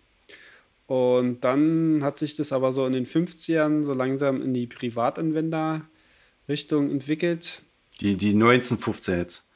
[0.86, 6.90] Und dann hat sich das aber so in den 50ern so langsam in die Privatanwender-Richtung
[6.90, 7.62] entwickelt.
[8.00, 9.46] Die, die 1915 jetzt.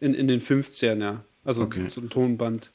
[0.00, 1.24] In, in den 50ern, ja.
[1.44, 1.88] Also Okay.
[1.88, 2.70] so ein Tonband.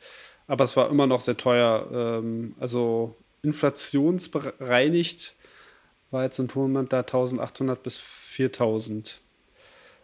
[0.48, 1.88] Aber es war immer noch sehr teuer.
[1.92, 5.36] Ähm, also inflationsbereinigt
[6.12, 9.22] war jetzt so ein Tonband da 1800 bis 4000.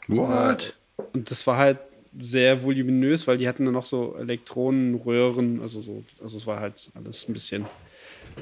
[0.07, 0.75] What?
[1.13, 1.79] Und das war halt
[2.19, 6.89] sehr voluminös, weil die hatten dann noch so Elektronenröhren, also so, also es war halt
[6.95, 7.65] alles ein bisschen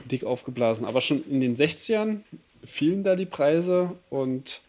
[0.10, 0.86] dick aufgeblasen.
[0.86, 2.20] Aber schon in den 60ern
[2.64, 4.62] fielen da die Preise und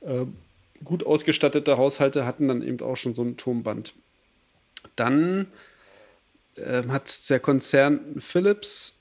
[0.00, 0.24] äh,
[0.84, 3.94] gut ausgestattete Haushalte hatten dann eben auch schon so ein Turmband.
[4.94, 5.48] Dann
[6.56, 8.95] äh, hat der Konzern Philips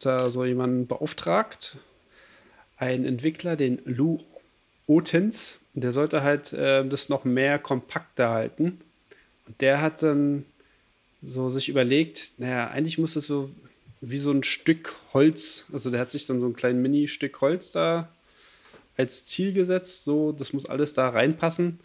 [0.00, 1.76] da so jemanden beauftragt,
[2.76, 4.18] einen Entwickler, den Lou
[4.86, 8.80] Otens, der sollte halt äh, das noch mehr kompakter halten.
[9.46, 10.44] Und der hat dann
[11.22, 13.50] so sich überlegt, naja, eigentlich muss es so
[14.00, 17.72] wie so ein Stück Holz, also der hat sich dann so ein kleines Mini-Stück Holz
[17.72, 18.08] da
[18.96, 21.80] als Ziel gesetzt, so, das muss alles da reinpassen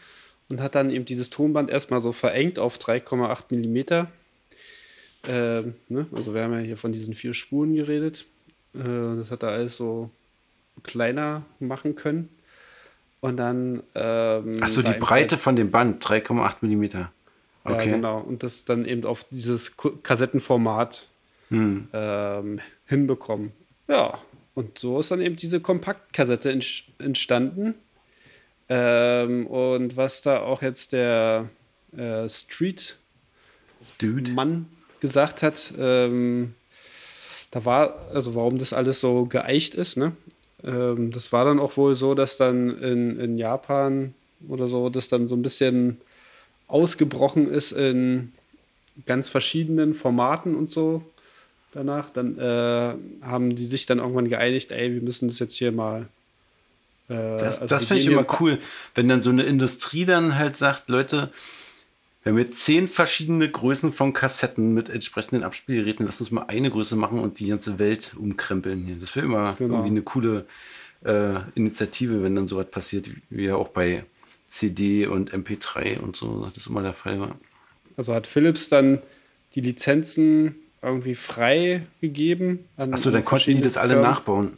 [0.49, 4.11] und hat dann eben dieses Tonband erstmal so verengt auf 3,8 Millimeter.
[5.25, 6.07] Ähm, ne?
[6.11, 8.25] Also wir haben ja hier von diesen vier Spuren geredet.
[8.73, 10.09] Äh, das hat er alles so
[10.83, 12.29] kleiner machen können.
[13.21, 13.83] Und dann.
[13.95, 17.11] Ähm, Achso, die Breite halt, von dem Band, 3,8 Millimeter.
[17.63, 17.89] Okay.
[17.89, 18.19] Ja, genau.
[18.19, 21.07] Und das dann eben auf dieses Kassettenformat
[21.49, 21.87] hm.
[21.93, 23.53] ähm, hinbekommen.
[23.87, 24.19] Ja,
[24.55, 26.51] und so ist dann eben diese Kompaktkassette
[26.99, 27.75] entstanden.
[28.69, 31.49] Ähm, und was da auch jetzt der
[31.95, 32.97] äh, Street
[33.99, 34.67] Dude Mann
[35.03, 36.53] gesagt hat, ähm,
[37.51, 40.13] da war, also warum das alles so geeicht ist, ne?
[40.63, 44.13] Ähm, das war dann auch wohl so, dass dann in, in Japan
[44.47, 45.97] oder so, das dann so ein bisschen
[46.69, 48.31] ausgebrochen ist in
[49.05, 51.03] ganz verschiedenen Formaten und so
[51.73, 52.09] danach.
[52.09, 52.93] Dann äh,
[53.25, 56.07] haben die sich dann irgendwann geeinigt, ey, wir müssen das jetzt hier mal.
[57.09, 58.57] Äh, das also das finde ich immer cool,
[58.95, 61.29] wenn dann so eine Industrie dann halt sagt, Leute,
[62.23, 66.05] wir haben jetzt zehn verschiedene Größen von Kassetten mit entsprechenden Abspielgeräten.
[66.05, 68.95] Lass uns mal eine Größe machen und die ganze Welt umkrempeln hier.
[68.97, 69.75] Das wäre immer genau.
[69.75, 70.45] irgendwie eine coole
[71.03, 74.05] äh, Initiative, wenn dann sowas passiert, wie ja auch bei
[74.47, 77.35] CD und MP3 und so, das immer der Fall war.
[77.97, 79.01] Also hat Philips dann
[79.55, 82.65] die Lizenzen irgendwie frei gegeben.
[82.77, 84.09] Achso, dann konnten die das alle Firmen.
[84.09, 84.57] nachbauen.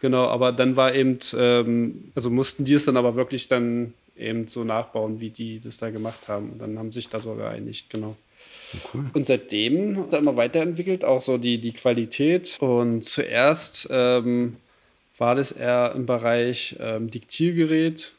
[0.00, 4.48] Genau, aber dann war eben, ähm, also mussten die es dann aber wirklich dann eben
[4.48, 6.50] so nachbauen, wie die das da gemacht haben.
[6.50, 8.16] Und dann haben sich da so geeinigt, genau.
[8.92, 9.04] Cool.
[9.12, 12.56] Und seitdem hat er immer weiterentwickelt, auch so die, die Qualität.
[12.60, 14.56] Und zuerst ähm,
[15.18, 18.12] war das eher im Bereich ähm, Diktiergerät.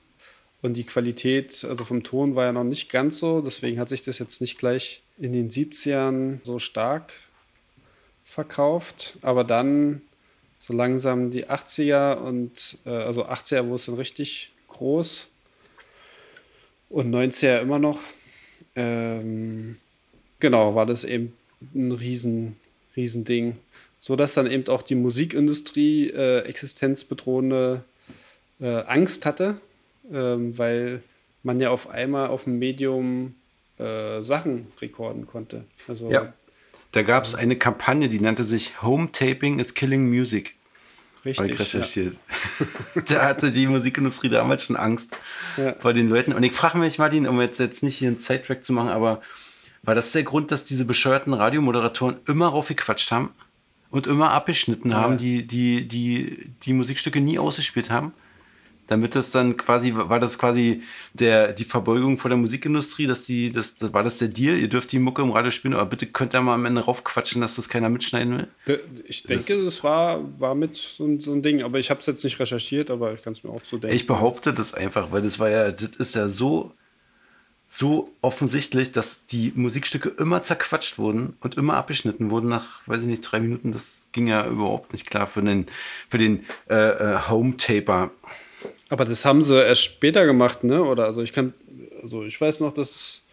[0.62, 3.42] Und die Qualität, also vom Ton, war ja noch nicht ganz so.
[3.42, 7.14] Deswegen hat sich das jetzt nicht gleich in den 70ern so stark
[8.24, 9.18] verkauft.
[9.22, 10.02] Aber dann
[10.60, 15.30] so langsam die 80er und äh, also 80er, wo es dann richtig groß
[16.94, 18.00] und 90er immer noch.
[18.76, 19.78] Ähm,
[20.40, 21.34] genau, war das eben
[21.74, 22.56] ein riesen,
[22.96, 23.58] riesen Ding.
[24.00, 27.84] So dass dann eben auch die Musikindustrie äh, existenzbedrohende
[28.60, 29.58] äh, Angst hatte,
[30.12, 31.02] ähm, weil
[31.42, 33.36] man ja auf einmal auf dem Medium
[33.80, 35.64] äh, Sachen rekorden konnte.
[35.88, 36.34] Also, ja,
[36.92, 40.56] da gab es eine Kampagne, die nannte sich Home Taping is Killing Music.
[41.26, 41.60] Richtig.
[41.60, 42.18] recherchiert.
[42.96, 43.02] Ja.
[43.08, 45.16] da hatte die Musikindustrie damals schon Angst
[45.58, 45.74] ja.
[45.76, 46.34] vor den Leuten.
[46.34, 49.22] Und ich frage mich, Martin, um jetzt, jetzt nicht hier einen Sidetrack zu machen, aber
[49.84, 53.32] war das der Grund, dass diese bescheuerten Radiomoderatoren immer raufgequatscht haben
[53.90, 54.98] und immer abgeschnitten ja.
[54.98, 58.14] haben, die, die, die, die Musikstücke nie ausgespielt haben?
[58.88, 63.52] Damit das dann quasi, war das quasi der, die Verbeugung vor der Musikindustrie, dass die,
[63.52, 66.08] das, das war das der Deal, ihr dürft die Mucke im Radio spielen, aber bitte
[66.08, 68.84] könnt ihr mal am Ende raufquatschen, dass das keiner mitschneiden will?
[69.06, 72.06] Ich denke, das, das war, war mit so, so ein Ding, aber ich habe es
[72.06, 73.96] jetzt nicht recherchiert, aber ich kann es mir auch so denken.
[73.96, 76.72] Ich behaupte das einfach, weil das war ja, das ist ja so,
[77.76, 83.08] so offensichtlich, dass die Musikstücke immer zerquatscht wurden und immer abgeschnitten wurden nach, weiß ich
[83.08, 83.72] nicht, drei Minuten.
[83.72, 85.66] Das ging ja überhaupt nicht klar für den,
[86.08, 88.12] für den äh, äh, Home-Taper.
[88.94, 90.84] Aber das haben sie erst später gemacht, ne?
[90.84, 91.56] Oder also ich kann,
[92.04, 93.24] also ich weiß noch, dass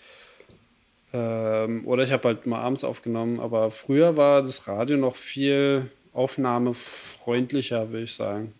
[1.12, 5.90] ähm, oder ich habe halt mal abends aufgenommen, aber früher war das Radio noch viel
[6.14, 8.54] aufnahmefreundlicher, würde ich sagen.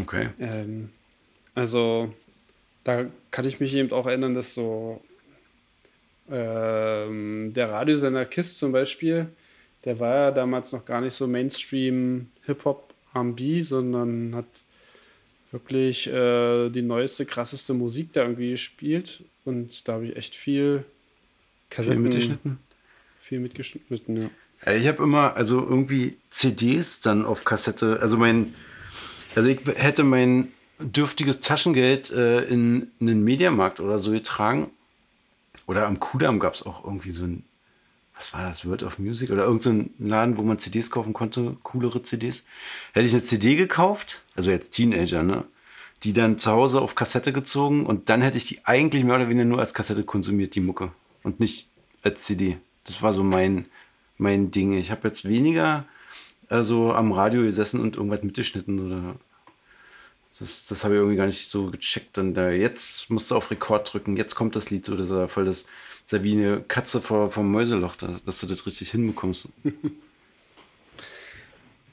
[0.00, 0.28] Okay.
[0.38, 0.90] Ähm,
[1.56, 2.14] also
[2.84, 5.02] da kann ich mich eben auch erinnern, dass so
[6.30, 9.26] ähm, der Radiosender KISS zum Beispiel,
[9.84, 14.46] der war ja damals noch gar nicht so Mainstream Hip-Hop R&B, sondern hat
[15.56, 19.24] wirklich äh, die neueste, krasseste Musik da irgendwie gespielt.
[19.44, 20.84] Und da habe ich echt viel
[21.70, 21.94] Kassetten.
[21.94, 22.58] Viel mitgeschnitten?
[23.20, 24.72] Viel mitgeschnitten, ja.
[24.72, 28.00] Ich habe immer, also irgendwie CDs dann auf Kassette.
[28.00, 28.54] Also mein,
[29.34, 34.70] also ich hätte mein dürftiges Taschengeld äh, in, in einen Mediamarkt oder so getragen.
[35.66, 37.44] Oder am Kudamm gab es auch irgendwie so ein
[38.16, 42.02] was war das, Word of Music oder irgendein Laden, wo man CDs kaufen konnte, coolere
[42.02, 42.44] CDs.
[42.92, 45.44] Hätte ich eine CD gekauft, also jetzt Teenager, ne?
[46.02, 49.28] die dann zu Hause auf Kassette gezogen und dann hätte ich die eigentlich mehr oder
[49.28, 50.92] weniger nur als Kassette konsumiert, die Mucke.
[51.22, 51.70] Und nicht
[52.02, 52.58] als CD.
[52.84, 53.66] Das war so mein,
[54.16, 54.74] mein Ding.
[54.74, 55.84] Ich habe jetzt weniger
[56.48, 59.16] äh, so am Radio gesessen und irgendwas mitgeschnitten oder.
[60.38, 62.18] Das, das habe ich irgendwie gar nicht so gecheckt.
[62.18, 65.32] Dann da, jetzt musst du auf Rekord drücken, jetzt kommt das Lied so, das ist
[65.32, 65.64] voll das,
[66.08, 69.48] das eine Katze vor, vom Mäuseloch, da, dass du das richtig hinbekommst.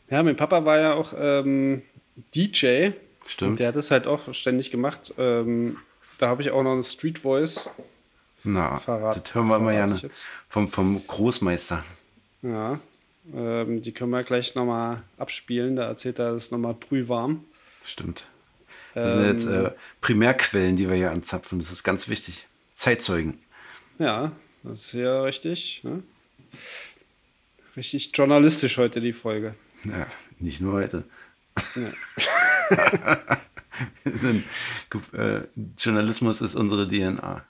[0.10, 1.82] Ja, mein Papa war ja auch ähm,
[2.36, 2.90] DJ.
[3.26, 3.52] Stimmt.
[3.52, 5.14] Und der hat es halt auch ständig gemacht.
[5.18, 5.78] Ähm,
[6.20, 7.70] da habe ich auch noch eine Street Voice.
[8.44, 10.00] Na, Verrat- das hören wir immer gerne
[10.50, 11.84] vom, vom Großmeister.
[12.44, 12.80] Ja.
[13.34, 15.78] Ähm, die können wir gleich nochmal abspielen.
[15.78, 17.46] Da erzählt er das nochmal brühwarm.
[17.84, 18.28] Stimmt.
[18.94, 19.66] Das sind jetzt Ähm.
[19.68, 19.72] äh,
[20.02, 21.58] Primärquellen, die wir hier anzapfen.
[21.58, 22.46] Das ist ganz wichtig.
[22.76, 23.40] Zeitzeugen.
[24.00, 24.32] Ja,
[24.64, 25.82] das ist ja richtig.
[25.84, 26.04] Ne?
[27.76, 29.56] Richtig journalistisch heute die Folge.
[29.84, 30.08] Ja,
[30.40, 31.04] nicht nur heute.
[34.04, 34.44] Wir sind,
[35.14, 35.42] äh,
[35.78, 37.44] Journalismus ist unsere DNA.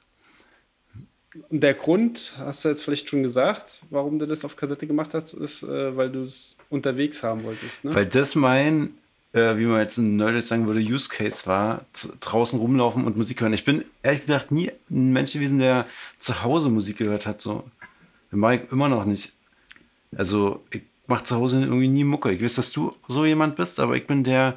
[1.50, 5.14] Und der Grund, hast du jetzt vielleicht schon gesagt, warum du das auf Kassette gemacht
[5.14, 7.84] hast, ist, äh, weil du es unterwegs haben wolltest.
[7.84, 7.94] Ne?
[7.96, 8.92] Weil das mein,
[9.34, 11.86] äh, wie man jetzt in Neudeutsch sagen würde, Use Case war,
[12.22, 13.54] draußen rumlaufen und Musik hören.
[13.54, 15.86] Ich bin ehrlich gesagt nie ein Mensch gewesen, der
[16.20, 17.42] zu Hause Musik gehört hat.
[17.42, 17.64] So.
[18.32, 19.34] Das mache ich immer noch nicht.
[20.16, 22.32] Also ich mache zu Hause irgendwie nie Mucke.
[22.32, 24.56] Ich weiß, dass du so jemand bist, aber ich bin der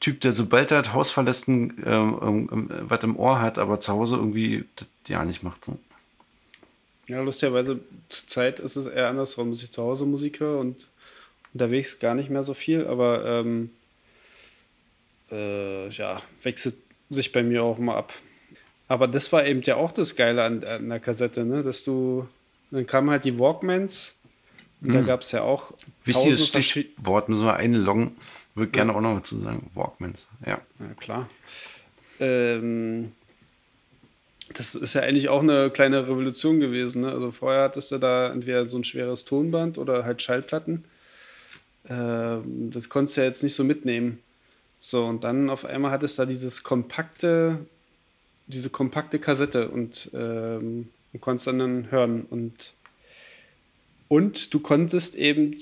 [0.00, 3.80] Typ, der sobald er das Haus verlässt, ähm, ähm, ähm, was im Ohr hat, aber
[3.80, 5.64] zu Hause irgendwie das ja nicht macht.
[5.64, 5.78] So.
[7.06, 10.88] Ja, lustigerweise zur Zeit ist es eher andersrum, dass ich zu Hause Musik höre und
[11.54, 13.70] unterwegs gar nicht mehr so viel, aber ähm,
[15.30, 16.76] äh, ja, wechselt
[17.10, 18.12] sich bei mir auch mal ab.
[18.88, 21.62] Aber das war eben ja auch das Geile an, an der Kassette, ne?
[21.62, 22.28] dass du,
[22.70, 24.14] dann kamen halt die Walkmans
[24.82, 25.72] und da gab es ja auch
[26.04, 28.16] Wichtiges Stichwort, müssen wir einloggen.
[28.54, 29.70] Würde gerne auch noch dazu sagen.
[29.74, 30.28] Walkmans.
[30.44, 30.60] Ja.
[30.78, 31.28] Ja, klar.
[32.20, 33.12] Ähm,
[34.54, 37.02] das ist ja eigentlich auch eine kleine Revolution gewesen.
[37.02, 37.12] Ne?
[37.12, 40.84] Also vorher hattest du da entweder so ein schweres Tonband oder halt Schallplatten.
[41.88, 44.20] Ähm, das konntest du ja jetzt nicht so mitnehmen.
[44.88, 47.58] So, und dann auf einmal hattest du da dieses kompakte,
[48.46, 52.24] diese kompakte Kassette und, ähm, und konntest dann, dann hören.
[52.30, 52.72] Und,
[54.06, 55.56] und du konntest eben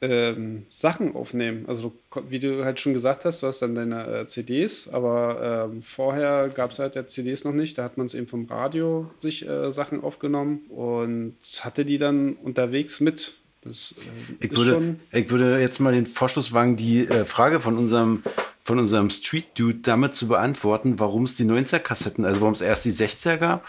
[0.00, 1.66] ähm, Sachen aufnehmen.
[1.68, 1.92] Also,
[2.30, 6.48] wie du halt schon gesagt hast, du hast dann deine äh, CDs, aber ähm, vorher
[6.48, 7.76] gab es halt ja CDs noch nicht.
[7.76, 12.32] Da hat man es eben vom Radio sich äh, Sachen aufgenommen und hatte die dann
[12.32, 13.34] unterwegs mit.
[13.62, 17.76] Das ähm, Ich würde, ich würde jetzt mal den Vorschuss wagen, die äh, Frage von
[17.76, 18.22] unserem,
[18.64, 22.84] von unserem Street Dude damit zu beantworten, warum es die 90er-Kassetten, also warum es erst
[22.84, 23.64] die 60er gab.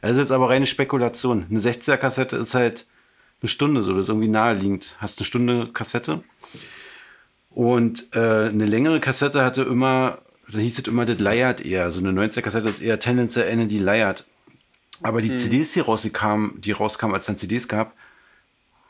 [0.00, 1.46] Das ist jetzt aber reine Spekulation.
[1.50, 2.86] Eine 60er-Kassette ist halt
[3.42, 4.96] eine Stunde so, das ist irgendwie naheliegend.
[4.98, 6.22] Hast eine Stunde Kassette.
[7.50, 10.18] Und äh, eine längere Kassette hatte immer,
[10.50, 11.84] da hieß es immer, das leiert eher.
[11.84, 14.26] Also eine 90er-Kassette ist eher tendenziell eine, die leiert.
[15.02, 17.94] Aber die CDs, die rauskamen, die rauskamen, als es dann CDs gab,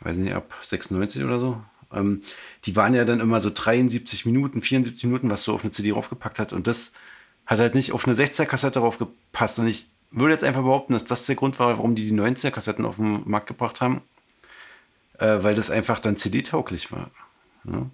[0.06, 1.62] weiß nicht, ab 96 oder so.
[1.92, 2.22] Ähm,
[2.64, 5.92] die waren ja dann immer so 73 Minuten, 74 Minuten, was so auf eine CD
[5.92, 6.52] raufgepackt hat.
[6.52, 6.92] Und das
[7.44, 9.58] hat halt nicht auf eine 60er-Kassette raufgepasst.
[9.58, 12.84] Und ich würde jetzt einfach behaupten, dass das der Grund war, warum die die 90er-Kassetten
[12.84, 14.00] auf den Markt gebracht haben.
[15.18, 17.10] Äh, weil das einfach dann CD-tauglich war.
[17.64, 17.86] Ja.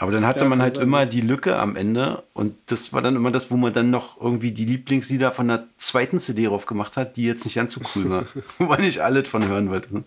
[0.00, 0.84] Aber dann hatte Ja, man halt sein.
[0.84, 4.20] immer die Lücke am Ende und das war dann immer das, wo man dann noch
[4.20, 7.80] irgendwie die Lieblingslieder von der zweiten CD drauf gemacht hat, die jetzt nicht ganz so
[7.96, 8.26] cool war.
[8.58, 10.04] wo man nicht alles von hören wollte.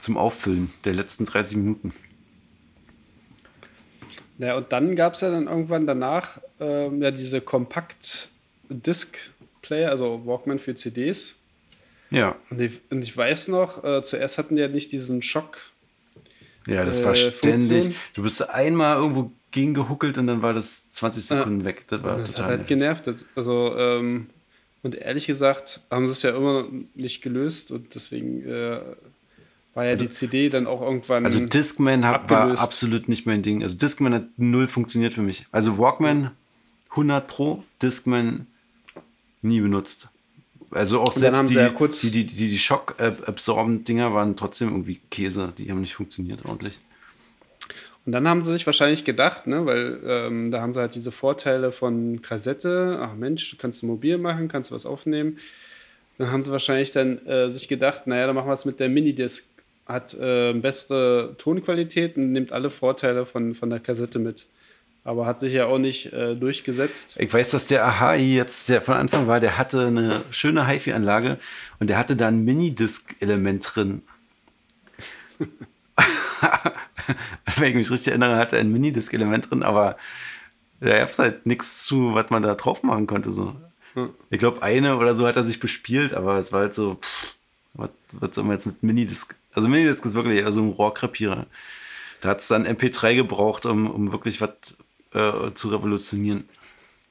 [0.00, 1.92] Zum Auffüllen der letzten 30 Minuten.
[4.38, 10.58] Ja, und dann gab es ja dann irgendwann danach ähm, ja diese Kompakt-Disc-Player, also Walkman
[10.58, 11.36] für CDs.
[12.10, 15.58] Ja, Und ich, und ich weiß noch, äh, zuerst hatten die ja nicht diesen Schock.
[16.66, 17.82] Ja, das Äh, war ständig.
[17.84, 17.94] Funktion.
[18.14, 21.84] Du bist einmal irgendwo gegengehuckelt und dann war das 20 Sekunden weg.
[21.88, 22.68] Das war Das hat total halt nervig.
[23.06, 23.26] genervt.
[23.34, 24.26] Also, ähm,
[24.82, 28.80] und ehrlich gesagt haben sie es ja immer noch nicht gelöst und deswegen äh,
[29.74, 31.24] war ja die CD dann auch irgendwann.
[31.24, 33.62] Also Discman hat, war absolut nicht mein Ding.
[33.62, 35.46] Also Discman hat null funktioniert für mich.
[35.52, 36.30] Also Walkman
[36.90, 38.46] 100 Pro, Discman
[39.42, 40.08] nie benutzt.
[40.70, 45.52] Also auch selbst die, ja kurz- die, die, die, die Schock-Absorben-Dinger waren trotzdem irgendwie Käse.
[45.58, 46.78] Die haben nicht funktioniert ordentlich.
[48.04, 51.10] Und dann haben sie sich wahrscheinlich gedacht, ne, weil ähm, da haben sie halt diese
[51.10, 52.98] Vorteile von Kassette.
[53.00, 55.38] Ach Mensch, du kannst mobil machen, kannst was aufnehmen.
[56.18, 58.88] Dann haben sie wahrscheinlich dann äh, sich gedacht, naja, dann machen wir es mit der
[58.88, 59.44] Minidisc.
[59.86, 64.46] Hat äh, bessere Tonqualität und nimmt alle Vorteile von, von der Kassette mit.
[65.06, 67.14] Aber hat sich ja auch nicht äh, durchgesetzt.
[67.20, 71.38] Ich weiß, dass der Ahai jetzt, der von Anfang war, der hatte eine schöne HiFi-Anlage
[71.78, 74.02] und der hatte da ein Minidisc-Element drin.
[77.56, 79.96] Wenn ich mich richtig erinnere, hatte er ein Minidisc-Element drin, aber
[80.80, 83.32] Da gab es halt nichts zu, was man da drauf machen konnte.
[83.32, 83.54] So.
[83.94, 84.10] Hm.
[84.30, 87.34] Ich glaube, eine oder so hat er sich bespielt, aber es war halt so, pff,
[87.74, 89.36] was, was soll man jetzt mit Minidisc?
[89.52, 91.46] Also Minidisc ist wirklich also ein Rohrkrepierer.
[92.22, 94.76] Da hat es dann MP3 gebraucht, um, um wirklich was
[95.16, 96.44] äh, zu revolutionieren.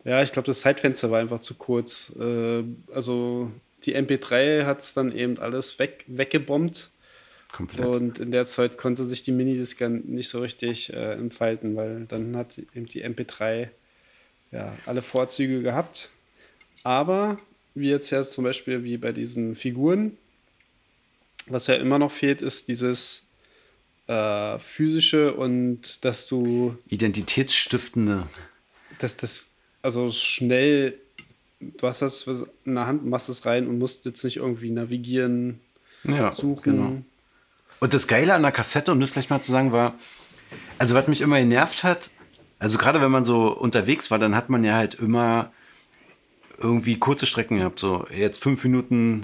[0.03, 2.13] Ja, ich glaube, das Zeitfenster war einfach zu kurz.
[2.19, 3.51] Äh, also
[3.83, 6.91] die MP3 hat es dann eben alles weg, weggebombt.
[7.51, 7.87] Komplett.
[7.87, 12.35] Und in der Zeit konnte sich die Minidisc nicht so richtig äh, entfalten, weil dann
[12.35, 13.69] hat eben die MP3
[14.51, 16.09] ja, alle Vorzüge gehabt.
[16.83, 17.39] Aber
[17.73, 20.17] wie jetzt ja zum Beispiel wie bei diesen Figuren,
[21.47, 23.24] was ja immer noch fehlt, ist dieses
[24.07, 26.77] äh, physische und dass du.
[26.87, 28.27] Identitätsstiftende.
[28.99, 29.47] Dass das,
[29.81, 30.97] also schnell,
[31.59, 32.25] du hast das
[32.65, 35.59] in der Hand, machst es rein und musst jetzt nicht irgendwie navigieren,
[36.03, 36.63] ja, suchen.
[36.63, 37.01] Genau.
[37.79, 39.95] Und das Geile an der Kassette, um das vielleicht mal zu sagen, war,
[40.77, 42.09] also was mich immer genervt hat,
[42.59, 45.51] also gerade wenn man so unterwegs war, dann hat man ja halt immer
[46.57, 49.23] irgendwie kurze Strecken gehabt, so jetzt fünf Minuten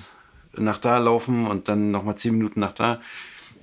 [0.58, 3.02] nach da laufen und dann nochmal zehn Minuten nach da.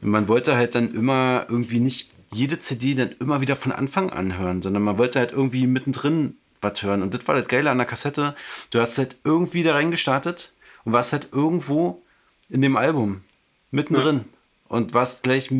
[0.01, 4.38] Man wollte halt dann immer irgendwie nicht jede CD dann immer wieder von Anfang an
[4.38, 7.03] hören, sondern man wollte halt irgendwie mittendrin was hören.
[7.03, 8.34] Und das war das Geile an der Kassette.
[8.70, 10.53] Du hast halt irgendwie da reingestartet
[10.84, 12.03] und warst halt irgendwo
[12.49, 13.22] in dem Album
[13.70, 14.24] mittendrin ja.
[14.68, 15.51] und warst gleich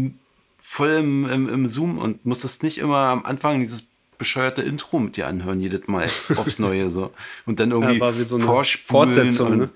[0.61, 5.16] voll im, im, im Zoom und musstest nicht immer am Anfang dieses bescheuerte Intro mit
[5.16, 7.12] dir anhören, jedes Mal aufs Neue so.
[7.47, 9.53] Und dann irgendwie ja, so Fortsetzung.
[9.53, 9.70] Und, ne?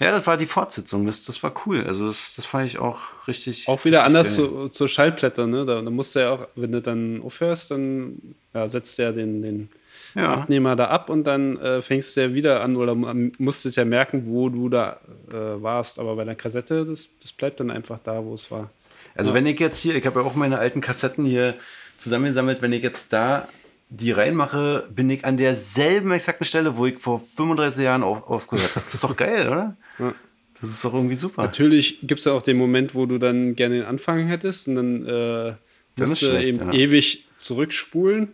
[0.00, 1.06] Ja, das war die Fortsetzung.
[1.06, 1.84] Das, das war cool.
[1.86, 3.66] Also das, das fand ich auch richtig.
[3.66, 5.64] Auch wieder richtig anders zu, zur Schallplatte, ne?
[5.64, 9.42] Da, da musst du ja auch, wenn du dann aufhörst, dann ja, setzt der den,
[9.42, 9.68] den
[10.14, 10.34] ja.
[10.34, 14.22] Abnehmer da ab und dann äh, fängst du ja wieder an oder musstest ja merken,
[14.26, 15.00] wo du da
[15.32, 15.98] äh, warst.
[15.98, 18.70] Aber bei der Kassette, das, das bleibt dann einfach da, wo es war.
[19.16, 19.34] Also ja.
[19.34, 21.54] wenn ich jetzt hier, ich habe ja auch meine alten Kassetten hier
[21.96, 23.48] zusammengesammelt, wenn ich jetzt da
[23.90, 28.76] die reinmache, bin ich an derselben exakten Stelle, wo ich vor 35 Jahren auf, aufgehört
[28.76, 28.84] habe.
[28.84, 29.76] Das ist doch geil, oder?
[29.98, 30.14] Ja.
[30.60, 31.42] Das ist doch irgendwie super.
[31.42, 34.74] Natürlich gibt es ja auch den Moment, wo du dann gerne den Anfang hättest und
[34.74, 35.54] dann äh,
[36.00, 36.72] musst du eben ja.
[36.72, 38.32] ewig zurückspulen.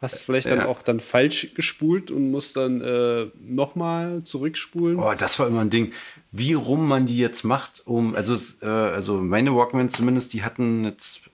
[0.00, 0.56] Hast vielleicht ja.
[0.56, 4.98] dann auch dann falsch gespult und musst dann äh, nochmal zurückspulen.
[4.98, 5.92] Oh, das war immer ein Ding.
[6.32, 8.36] Wie rum man die jetzt macht, um, also,
[8.66, 11.30] äh, also meine Walkman zumindest, die hatten jetzt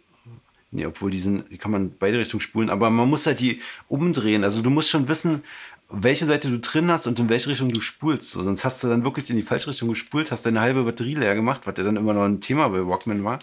[0.71, 3.61] Nee, obwohl die sind, die kann man beide Richtungen spulen, aber man muss halt die
[3.89, 4.45] umdrehen.
[4.45, 5.43] Also du musst schon wissen,
[5.89, 8.31] welche Seite du drin hast und in welche Richtung du spulst.
[8.31, 11.15] So, sonst hast du dann wirklich in die falsche Richtung gespult, hast deine halbe Batterie
[11.15, 13.39] leer gemacht, was ja dann immer noch ein Thema bei Walkman war.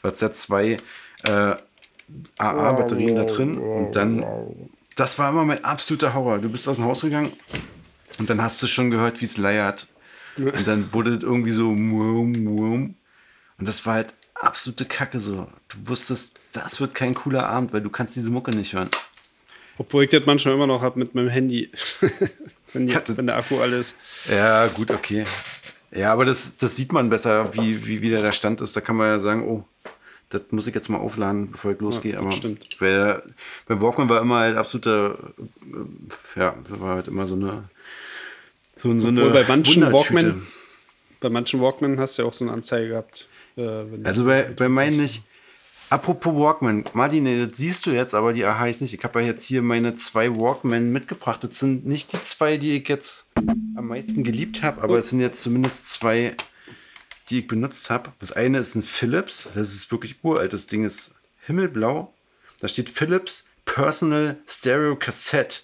[0.00, 0.78] Du hast ja zwei
[1.24, 1.54] äh,
[2.38, 4.24] AA-Batterien da drin und dann,
[4.96, 6.38] das war immer mein absoluter Horror.
[6.38, 7.32] Du bist aus dem Haus gegangen
[8.18, 9.88] und dann hast du schon gehört, wie es leiert.
[10.34, 11.74] Und dann wurde das irgendwie so
[13.62, 15.48] und das war halt absolute Kacke so.
[15.68, 18.90] Du wusstest, das wird kein cooler Abend, weil du kannst diese Mucke nicht hören.
[19.78, 21.70] Obwohl ich das manchmal immer noch habe mit meinem Handy.
[22.72, 23.94] wenn, die, wenn, der Akku alles.
[24.30, 25.24] Ja, gut, okay.
[25.90, 28.76] Ja, aber das, das sieht man besser, wie, wie wieder der Stand ist.
[28.76, 29.64] Da kann man ja sagen, oh,
[30.30, 32.14] das muss ich jetzt mal aufladen, bevor ich losgehe.
[32.14, 32.78] Ja, aber stimmt.
[32.78, 33.20] Bei,
[33.66, 37.64] bei Walkman war immer halt absoluter, äh, ja, das war halt immer so eine.
[38.76, 40.46] So, so eine bei manchen Walkman,
[41.20, 43.28] bei manchen Walkman hast du ja auch so eine Anzeige gehabt.
[43.56, 45.24] Äh, also bei, bei meinen nicht.
[45.90, 48.94] Apropos Walkman, Martin, das siehst du jetzt, aber die AHA ist nicht.
[48.94, 51.44] Ich habe ja jetzt hier meine zwei Walkman mitgebracht.
[51.44, 53.26] Das sind nicht die zwei, die ich jetzt
[53.76, 56.34] am meisten geliebt habe, aber es sind jetzt zumindest zwei,
[57.28, 58.10] die ich benutzt habe.
[58.20, 60.54] Das eine ist ein Philips, das ist wirklich uralt.
[60.54, 61.10] Das Ding ist
[61.44, 62.14] himmelblau.
[62.60, 65.60] Da steht Philips Personal Stereo Cassette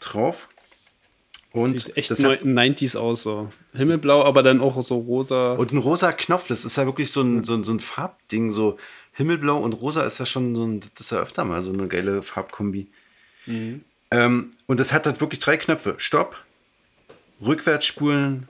[0.00, 0.50] drauf.
[1.56, 3.48] Und Sieht echt das hat, 90s aus, so.
[3.72, 5.52] Himmelblau, aber dann auch so rosa.
[5.52, 8.50] Und ein rosa Knopf, das ist ja wirklich so ein, so ein, so ein Farbding,
[8.50, 8.76] so
[9.12, 11.88] Himmelblau und rosa ist ja schon so ein, das ist ja öfter mal so eine
[11.88, 12.88] geile Farbkombi.
[13.46, 13.84] Mhm.
[14.10, 15.94] Ähm, und das hat halt wirklich drei Knöpfe.
[15.96, 16.44] Stopp,
[17.40, 18.48] rückwärts spulen,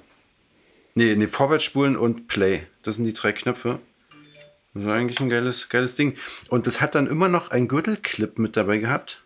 [0.97, 2.67] nee, nee, vorwärts spulen und Play.
[2.83, 3.79] Das sind die drei Knöpfe.
[4.75, 6.17] Das ist eigentlich ein geiles, geiles Ding.
[6.49, 9.23] Und das hat dann immer noch ein Gürtelclip mit dabei gehabt.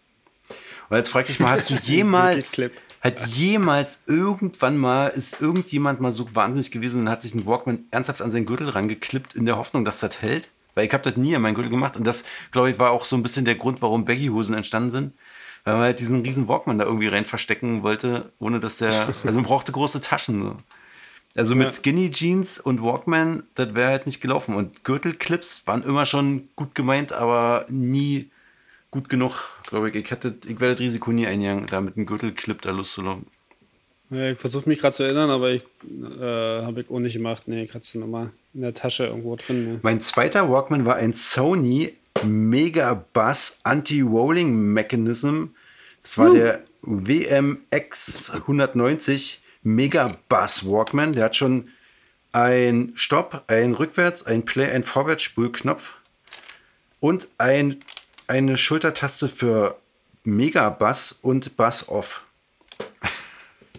[0.91, 2.61] Und jetzt frag dich mal, hast du jemals
[3.01, 7.85] hat jemals irgendwann mal, ist irgendjemand mal so wahnsinnig gewesen und hat sich ein Walkman
[7.91, 10.51] ernsthaft an seinen Gürtel rangeklippt, in der Hoffnung, dass das hält?
[10.75, 13.05] Weil ich habe das nie an meinen Gürtel gemacht und das, glaube ich, war auch
[13.05, 15.15] so ein bisschen der Grund, warum Baggy-Hosen entstanden sind.
[15.65, 19.39] Weil man halt diesen riesen Walkman da irgendwie rein verstecken wollte, ohne dass der, also
[19.39, 20.41] man brauchte große Taschen.
[20.41, 20.57] So.
[21.37, 21.73] Also mit ja.
[21.73, 24.55] Skinny Jeans und Walkman, das wäre halt nicht gelaufen.
[24.55, 28.31] Und Gürtelclips waren immer schon gut gemeint, aber nie
[28.91, 29.97] gut genug, glaube ich.
[29.97, 33.27] Ich, hätte, ich werde das Risiko nie eingegangen, da mit einem Gürtelclip da loszulaufen.
[34.11, 37.45] Ja, ich versuche mich gerade zu erinnern, aber ich äh, habe ich auch nicht gemacht.
[37.47, 39.65] Nee, ich hatte es nochmal in der Tasche irgendwo drin.
[39.65, 39.81] Ne?
[39.83, 45.45] Mein zweiter Walkman war ein Sony Mega Bass Anti-Rolling Mechanism
[46.03, 51.13] Das war der WMX 190 Mega Bass Walkman.
[51.13, 51.69] Der hat schon
[52.33, 55.95] ein Stopp, ein Rückwärts, ein Play, ein Vorwärtsspulknopf
[57.01, 57.77] und ein,
[58.31, 59.77] eine Schultertaste für
[60.23, 62.25] Mega Bass und Bass Off.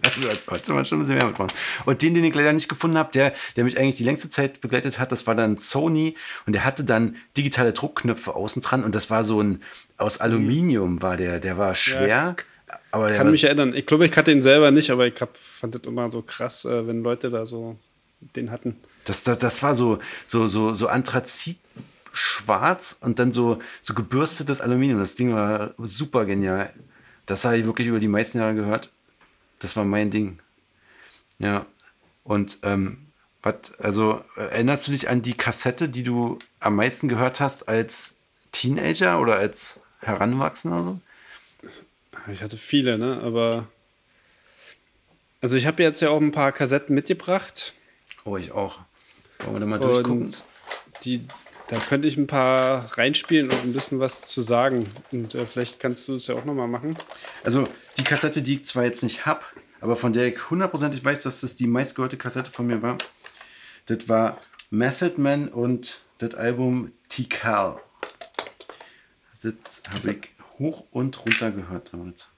[0.04, 1.56] Also da konnte man schon ein bisschen mehr mitmachen.
[1.84, 4.60] Und den, den ich leider nicht gefunden habe, der, der mich eigentlich die längste Zeit
[4.60, 8.96] begleitet hat, das war dann Sony und der hatte dann digitale Druckknöpfe außen dran und
[8.96, 9.62] das war so ein,
[9.98, 12.08] aus Aluminium war der, der war schwer.
[12.08, 12.36] Ja,
[12.90, 13.74] aber der kann mich erinnern.
[13.76, 16.64] Ich glaube, ich hatte ihn selber nicht, aber ich hab, fand das immer so krass,
[16.64, 17.76] äh, wenn Leute da so
[18.34, 18.76] den hatten.
[19.04, 21.58] Das, das, das war so, so, so, so Anthrazit
[22.12, 25.00] schwarz und dann so, so gebürstetes Aluminium.
[25.00, 26.72] Das Ding war super genial.
[27.26, 28.90] Das habe ich wirklich über die meisten Jahre gehört.
[29.60, 30.38] Das war mein Ding.
[31.38, 31.66] Ja.
[32.24, 33.06] Und ähm,
[33.42, 38.16] was, also erinnerst du dich an die Kassette, die du am meisten gehört hast als
[38.52, 40.84] Teenager oder als Heranwachsender?
[40.84, 41.00] So?
[42.32, 43.20] Ich hatte viele, ne?
[43.22, 43.66] Aber
[45.40, 47.74] also ich habe jetzt ja auch ein paar Kassetten mitgebracht.
[48.24, 48.78] Oh, ich auch.
[49.40, 50.32] Wollen wir da mal durchgucken?
[51.02, 51.26] Die,
[51.68, 54.86] da könnte ich ein paar reinspielen und ein bisschen was zu sagen.
[55.10, 56.96] Und äh, vielleicht kannst du es ja auch nochmal machen.
[57.44, 59.40] Also die Kassette, die ich zwar jetzt nicht habe,
[59.80, 62.98] aber von der ich hundertprozentig weiß, dass das die meistgehörte Kassette von mir war,
[63.86, 64.38] das war
[64.70, 67.80] Method Man und das Album Tikal.
[69.42, 72.28] Das habe ich hoch und runter gehört damals.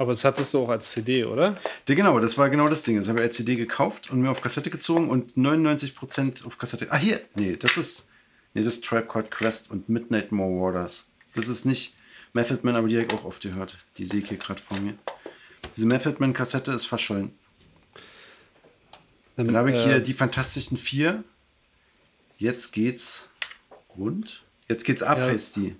[0.00, 1.58] Aber das hattest du auch als CD, oder?
[1.86, 2.96] Ja, genau, das war genau das Ding.
[2.96, 6.86] Das habe ich als CD gekauft und mir auf Kassette gezogen und 99% auf Kassette.
[6.90, 7.20] Ah, hier!
[7.34, 8.08] Nee, das ist.
[8.54, 11.10] Nee, das ist Called Quest und Midnight More Waters.
[11.34, 11.94] Das ist nicht
[12.32, 13.76] Method Man, aber die habe ich auch oft gehört.
[13.96, 14.94] Die sehe ich hier gerade vor mir.
[15.76, 17.32] Diese Method Man Kassette ist verschollen.
[19.36, 21.22] Dann, Dann habe ich äh, hier die Fantastischen Vier.
[22.38, 23.28] Jetzt geht's
[23.96, 24.42] rund.
[24.68, 25.26] Jetzt geht's ab, ja.
[25.26, 25.76] heißt die.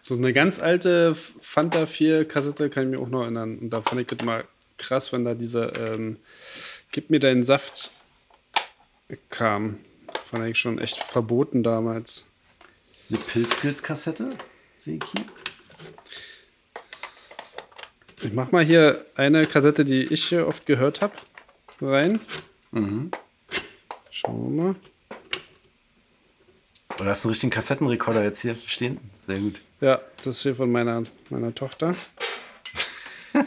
[0.00, 3.58] So eine ganz alte Fanta 4 Kassette kann ich mir auch noch erinnern.
[3.58, 4.44] Und da fand ich das mal
[4.78, 6.16] krass, wenn da dieser ähm,
[6.90, 7.90] Gib mir deinen Saft
[9.28, 9.78] kam.
[10.28, 12.26] Fand ich schon echt verboten damals.
[13.08, 14.28] Eine Pilzpilz-Kassette?
[14.76, 15.24] Sehe ich hier.
[18.20, 21.14] Ich mach mal hier eine Kassette, die ich hier oft gehört habe,
[21.80, 22.20] rein.
[22.72, 23.10] Mhm.
[24.10, 24.74] Schauen wir mal.
[27.00, 29.00] Oder hast du einen richtigen Kassettenrekorder jetzt hier stehen?
[29.26, 29.62] Sehr gut.
[29.80, 31.94] Ja, das ist hier von meiner, meiner Tochter.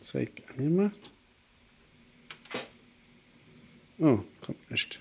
[0.00, 0.98] Zeig angemacht.
[3.98, 5.00] Oh, kommt nicht.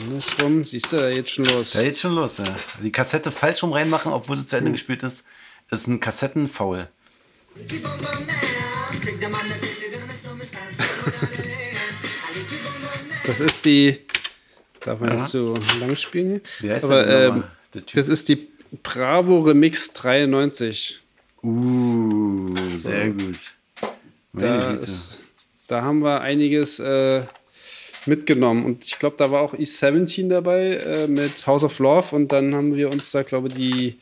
[0.00, 1.72] Andersrum, siehst du, da jetzt schon los.
[1.72, 2.44] Da jetzt schon los, ja.
[2.82, 4.74] Die Kassette falsch rum reinmachen, obwohl sie zu Ende hm.
[4.74, 5.24] gespielt ist,
[5.70, 6.88] ist ein Kassettenfaul.
[13.26, 13.98] Das ist die.
[14.80, 15.16] Darf man ja.
[15.16, 16.40] nicht so lang spielen?
[16.60, 17.44] Wie heißt Aber, ähm,
[17.92, 18.48] das ist die
[18.82, 21.00] Bravo Remix 93.
[21.42, 23.38] Uh, sehr gut.
[24.32, 25.18] Da, ist,
[25.68, 27.22] da, haben wir einiges äh,
[28.06, 28.64] mitgenommen.
[28.64, 32.16] Und ich glaube, da war auch E17 dabei äh, mit House of Love.
[32.16, 33.98] Und dann haben wir uns da, glaube ich, die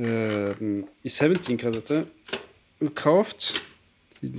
[0.00, 0.54] äh,
[1.04, 2.06] E17-Kassette
[2.80, 3.60] gekauft.
[4.22, 4.32] Die,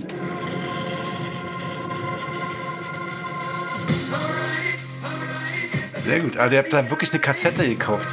[6.02, 6.38] Sehr gut.
[6.38, 8.08] Aber ihr habt da wirklich eine Kassette gekauft.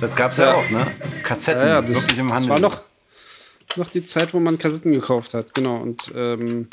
[0.00, 0.46] Das gab es ja.
[0.46, 0.54] ja.
[0.54, 0.86] auch, ne?
[1.22, 2.48] Kassetten, ja, ja, das, wirklich im Handel.
[2.48, 2.84] Das war noch,
[3.76, 5.76] noch die Zeit, wo man Kassetten gekauft hat, genau.
[5.76, 6.68] Und ähm,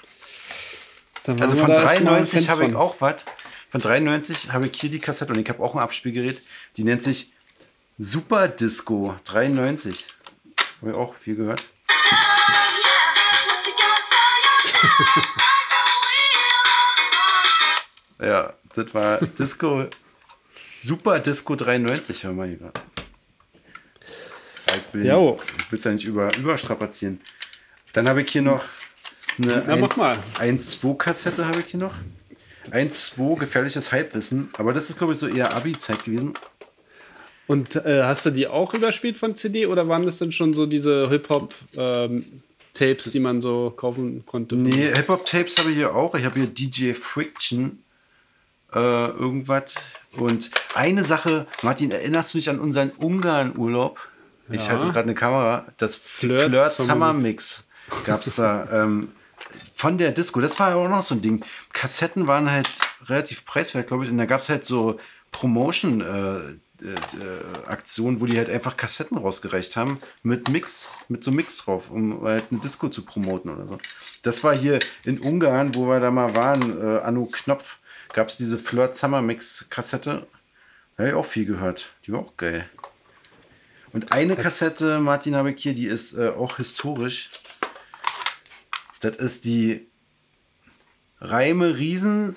[1.28, 3.26] also von 93 habe ich auch was.
[3.70, 6.42] Von 93 habe ich hier die Kassette und ich habe auch ein Abspielgerät.
[6.78, 7.34] Die nennt sich
[7.98, 10.06] Super Disco 93.
[10.82, 11.64] Habe ich auch viel gehört.
[18.20, 19.88] ja, das war Disco
[20.82, 22.82] Super Disco 93, hör mal hier gerade.
[24.68, 25.08] Ich will
[25.80, 27.22] es ja nicht über, überstrapazieren.
[27.94, 28.64] Dann habe ich hier noch
[29.38, 30.18] eine ja, mach mal.
[30.40, 31.96] 1-2-Kassette habe ich hier noch.
[32.72, 34.50] 1-2 gefährliches Halbwissen.
[34.58, 36.34] Aber das ist, glaube ich, so eher Abi-Zeit gewesen.
[37.48, 40.66] Und äh, hast du die auch überspielt von CD oder waren das denn schon so
[40.66, 44.56] diese Hip-Hop-Tapes, ähm, die man so kaufen konnte?
[44.56, 46.16] Nee, Hip-Hop-Tapes habe ich hier auch.
[46.16, 47.84] Ich habe hier DJ Friction
[48.74, 49.76] äh, irgendwas.
[50.18, 54.00] Und eine Sache, Martin, erinnerst du dich an unseren Ungarn-Urlaub?
[54.48, 54.56] Ja.
[54.56, 55.66] Ich halte gerade eine Kamera.
[55.78, 57.66] Das Flirt, Flirt Summer Mix
[58.06, 58.68] gab es da.
[58.72, 59.10] ähm,
[59.76, 60.40] von der Disco.
[60.40, 61.44] Das war auch noch so ein Ding.
[61.74, 62.70] Kassetten waren halt
[63.06, 64.12] relativ preiswert, glaube ich.
[64.12, 64.98] Und da gab es halt so
[65.32, 66.02] Promotion.
[66.02, 71.60] Äh, äh, Aktionen, wo die halt einfach Kassetten rausgereicht haben mit Mix, mit so Mix
[71.60, 73.78] drauf, um halt eine Disco zu promoten oder so.
[74.24, 77.78] Das war hier in Ungarn, wo wir da mal waren, äh, Anno Knopf
[78.12, 80.28] gab es diese Flirt Summer Mix Kassette.
[80.98, 81.92] Da habe ich auch viel gehört.
[82.06, 82.70] Die war auch geil.
[83.94, 87.30] Und eine Kassette, Martin, habe ich hier, die ist äh, auch historisch.
[89.06, 89.86] Das ist die
[91.22, 92.36] Reime Riesen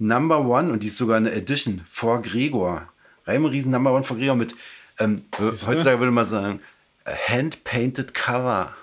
[0.00, 2.88] Number One und die ist sogar eine Edition vor Gregor.
[3.26, 4.56] Reime Riesen Number One vor Gregor mit,
[4.98, 6.60] ähm, heutzutage würde man sagen,
[7.28, 8.74] hand-painted Cover.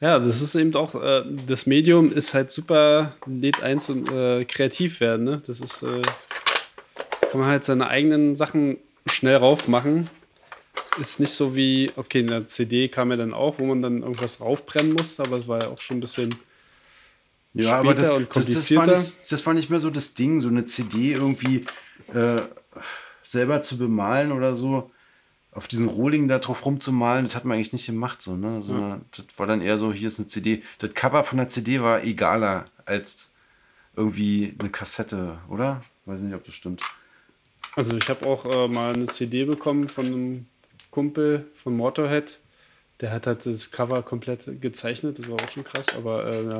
[0.00, 4.46] Ja, das ist eben auch, äh, das Medium ist halt super, lädt ein zum äh,
[4.46, 5.24] kreativ werden.
[5.24, 5.42] Ne?
[5.46, 6.00] Das ist, äh,
[7.30, 10.08] kann man halt seine eigenen Sachen schnell raufmachen.
[11.00, 14.02] Ist nicht so wie, okay, in der CD kam ja dann auch, wo man dann
[14.02, 16.34] irgendwas raufbrennen musste, aber es war ja auch schon ein bisschen
[17.54, 18.98] Ja, aber das, und das, das, war komplizierter.
[18.98, 21.64] nicht, das war nicht mehr so das Ding, so eine CD irgendwie
[22.12, 22.42] äh,
[23.22, 24.90] selber zu bemalen oder so.
[25.52, 28.22] Auf diesen Rohling da drauf rumzumalen, das hat man eigentlich nicht gemacht.
[28.22, 28.62] So, ne?
[28.62, 30.62] Sondern Das war dann eher so, hier ist eine CD.
[30.78, 33.32] Das Cover von der CD war egaler als
[33.96, 35.82] irgendwie eine Kassette, oder?
[36.06, 36.82] Weiß nicht, ob das stimmt.
[37.74, 40.46] Also ich habe auch äh, mal eine CD bekommen von einem
[40.90, 42.38] Kumpel von Motorhead.
[43.00, 46.58] Der hat halt das Cover komplett gezeichnet, das war auch schon krass, aber äh, ja.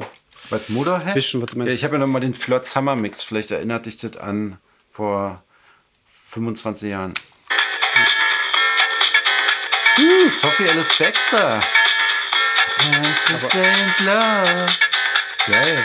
[0.49, 1.15] Was, Motorhead?
[1.15, 3.23] Wissen, was ja, ich habe ja noch mal den Flirt Summer Mix.
[3.23, 4.57] Vielleicht erinnert dich das an
[4.89, 5.43] vor
[6.29, 7.13] 25 Jahren.
[9.99, 11.61] Uh, Sophie Alice Baxter.
[15.47, 15.85] Geil.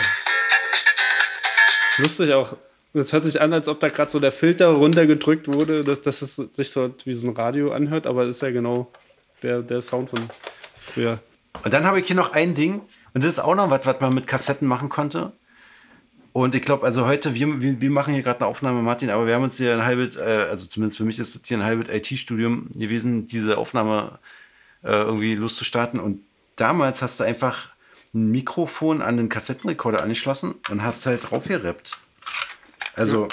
[1.98, 2.56] Lustig auch.
[2.96, 6.22] Das hört sich an, als ob da gerade so der Filter runtergedrückt wurde, dass, dass
[6.22, 8.90] es sich so wie so ein Radio anhört, aber das ist ja genau
[9.42, 10.20] der, der Sound von
[10.78, 11.20] früher.
[11.62, 12.80] Und dann habe ich hier noch ein Ding.
[13.12, 15.32] Und das ist auch noch was, was man mit Kassetten machen konnte.
[16.32, 19.26] Und ich glaube, also heute, wir, wir, wir machen hier gerade eine Aufnahme, Martin, aber
[19.26, 21.64] wir haben uns hier ein halbes, äh, also zumindest für mich ist es hier ein
[21.64, 24.18] halbes IT-Studium gewesen, diese Aufnahme
[24.82, 26.00] äh, irgendwie loszustarten.
[26.00, 26.20] Und
[26.56, 27.68] damals hast du einfach
[28.14, 31.48] ein Mikrofon an den Kassettenrekorder angeschlossen und hast halt drauf
[32.96, 33.28] Also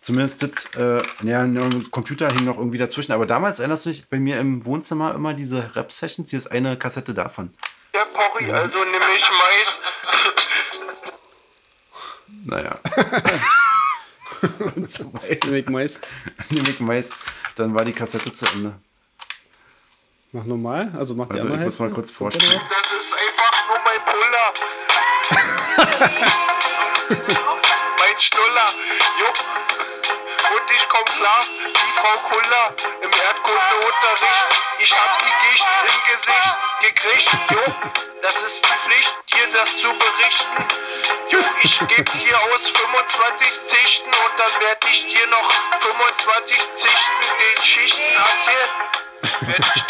[0.00, 3.12] zumindest das, äh, ja, ein Computer hing noch irgendwie dazwischen.
[3.12, 6.30] Aber damals erinnerst du dich bei mir im Wohnzimmer immer diese Rap-Sessions.
[6.30, 7.52] Hier ist eine Kassette davon.
[7.94, 9.78] Ja, Porri, also nehme ich Mais.
[12.44, 12.78] Naja.
[14.76, 15.12] und so.
[15.50, 16.00] Mick Mais,
[16.50, 17.10] Nehme ich Mais,
[17.56, 18.78] dann war die Kassette zu Ende.
[20.32, 22.52] mach normal, also mach die Warte, andere ich muss mal kurz vorstellen.
[22.52, 24.00] Das ist einfach nur mein
[27.18, 27.40] Puller.
[28.16, 28.74] mein Schnuller.
[29.20, 29.28] Jo.
[30.56, 34.46] Und ich komm klar, wie Frau Kuller im Erdkundeunterricht.
[34.78, 37.30] Ich hab die Gicht im Gesicht gekriegt.
[37.50, 37.74] Jo.
[38.22, 40.56] Das ist die Pflicht, dir das zu berichten.
[41.30, 45.50] Jo, ich geb dir aus 25 Zichten und dann werd ich dir noch
[45.80, 48.70] 25 Zichten den Schichten erzählen.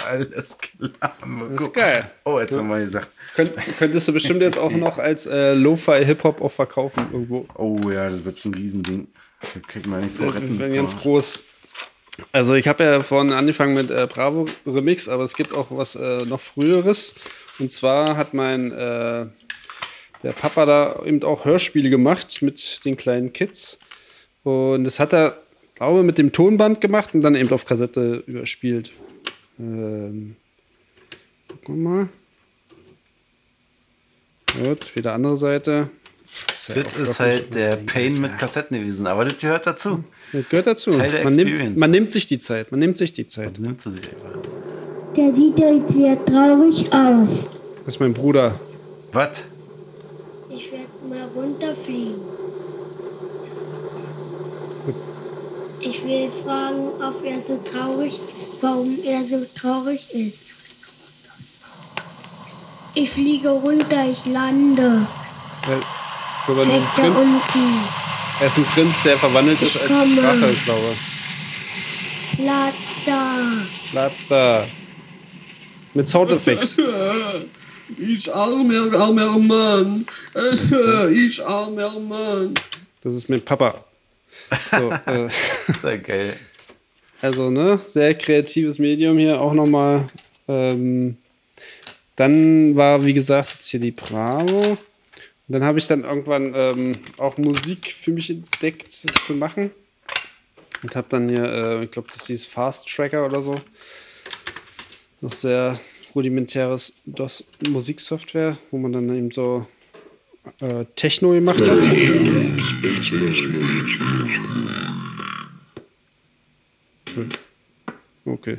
[0.09, 1.12] Alles klar.
[1.20, 2.11] Das ist geil.
[2.24, 3.09] Oh, jetzt nochmal gesagt.
[3.37, 7.47] Könnt, könntest du bestimmt jetzt auch noch als äh, Lo-Fi-Hip-Hop auch verkaufen irgendwo.
[7.55, 9.09] Oh ja, das wird ein Riesending.
[9.43, 10.59] Da kriegt man nicht vor retten.
[10.59, 11.41] Wenn ganz groß.
[12.32, 15.97] Also ich habe ja vorhin angefangen mit äh, Bravo Remix, aber es gibt auch was
[15.97, 17.14] äh, noch früheres.
[17.59, 19.26] Und zwar hat mein äh,
[20.22, 23.78] der Papa da eben auch Hörspiele gemacht mit den kleinen Kids.
[24.45, 25.43] Und das hat er,
[25.74, 28.93] glaube mit dem Tonband gemacht und dann eben auf Kassette überspielt.
[29.59, 30.37] Ähm,
[31.49, 32.09] gucken wir mal.
[34.65, 35.91] Gut, wieder andere Seite.
[36.53, 40.05] Das ist halt der Pain mit Kassetten gewesen, aber das gehört dazu.
[40.33, 40.91] Das gehört dazu.
[40.91, 42.71] Der Man nimmt, man nimmt sich die Zeit.
[42.71, 43.59] Man nimmt sich die Zeit.
[43.59, 44.41] Nimmt sie sich einfach.
[45.17, 47.29] Der sieht jetzt sehr traurig aus.
[47.85, 48.59] Das ist mein Bruder.
[49.13, 49.45] Was?
[50.51, 52.15] Ich werde mal runterfliegen.
[55.81, 58.19] Ich will fragen, ob er so traurig,
[58.61, 60.46] warum er so traurig ist.
[62.99, 65.07] Ich fliege runter, ich lande.
[65.69, 67.85] Er ist, glaube ich, ein Prinz, unten.
[68.41, 70.17] er ist ein Prinz, der verwandelt ist als komme.
[70.17, 72.37] Drache, glaube ich.
[72.39, 72.75] Platz
[73.05, 73.39] da.
[73.91, 74.67] Platz da.
[75.95, 76.79] Mit Soundeffekts.
[77.99, 80.07] Ich armer, armer Mann.
[80.35, 81.11] das?
[81.11, 82.53] Ich armer Mann.
[83.03, 83.77] Das ist mein Papa.
[84.73, 85.29] So, äh,
[85.83, 86.37] Sehr geil.
[87.23, 90.09] also, ne, sehr kreatives Medium hier auch nochmal.
[90.49, 91.17] Ähm,
[92.17, 94.71] dann war, wie gesagt, jetzt hier die Bravo.
[94.71, 94.79] Und
[95.53, 99.71] dann habe ich dann irgendwann ähm, auch Musik für mich entdeckt zu machen.
[100.83, 103.61] Und habe dann hier, äh, ich glaube, das hieß Fast Tracker oder so.
[105.21, 105.79] Noch sehr
[106.14, 109.67] rudimentäres DOS Musiksoftware, wo man dann eben so
[110.61, 111.79] äh, Techno gemacht hat.
[118.25, 118.59] Okay.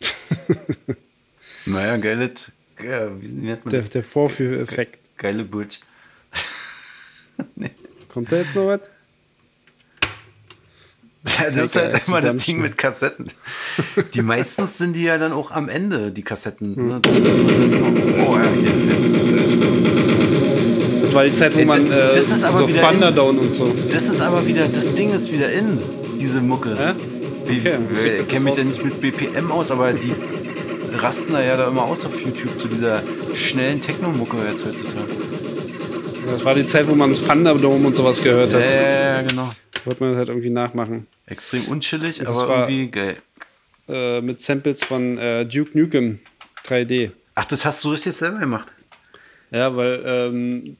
[1.66, 2.50] Naja, geiles.
[2.84, 4.98] Ja, wie nennt man Der, der Vorführeffekt.
[5.16, 5.80] Geile Butch.
[8.08, 8.80] Kommt da jetzt noch was?
[11.38, 13.26] Ja, das ist halt immer das Ding mit Kassetten.
[14.14, 16.76] Die meistens sind die ja dann auch am Ende, die Kassetten.
[16.76, 16.88] Hm.
[16.88, 17.00] Ne?
[18.26, 18.72] Oh ja, hier.
[21.02, 23.66] Das war die Zeit, wo man äh, Das ist aber so wieder Thunderdome und so.
[23.66, 25.78] Das ist aber wieder, das Ding ist wieder in,
[26.18, 26.94] diese Mucke.
[27.46, 30.12] Wie, Okay, ich kenne mich ja nicht mit BPM aus, aber die
[30.96, 33.02] rasten da ja da immer aus auf YouTube zu dieser
[33.34, 35.08] schnellen Techno-Mucke jetzt heutzutage.
[36.30, 38.64] Das war die Zeit, wo man Thunderdome und sowas gehört Ja, hat.
[38.66, 38.80] ja,
[39.16, 39.50] ja, genau.
[39.84, 41.06] Wollte man halt irgendwie nachmachen.
[41.26, 43.16] Extrem unchillig, Das aber war- irgendwie geil.
[43.88, 46.18] Äh, mit Samples von äh, Duke Nukem
[46.66, 47.10] 3D.
[47.34, 48.68] Ach, das hast du richtig selber gemacht.
[49.50, 50.76] Ja, weil ähm,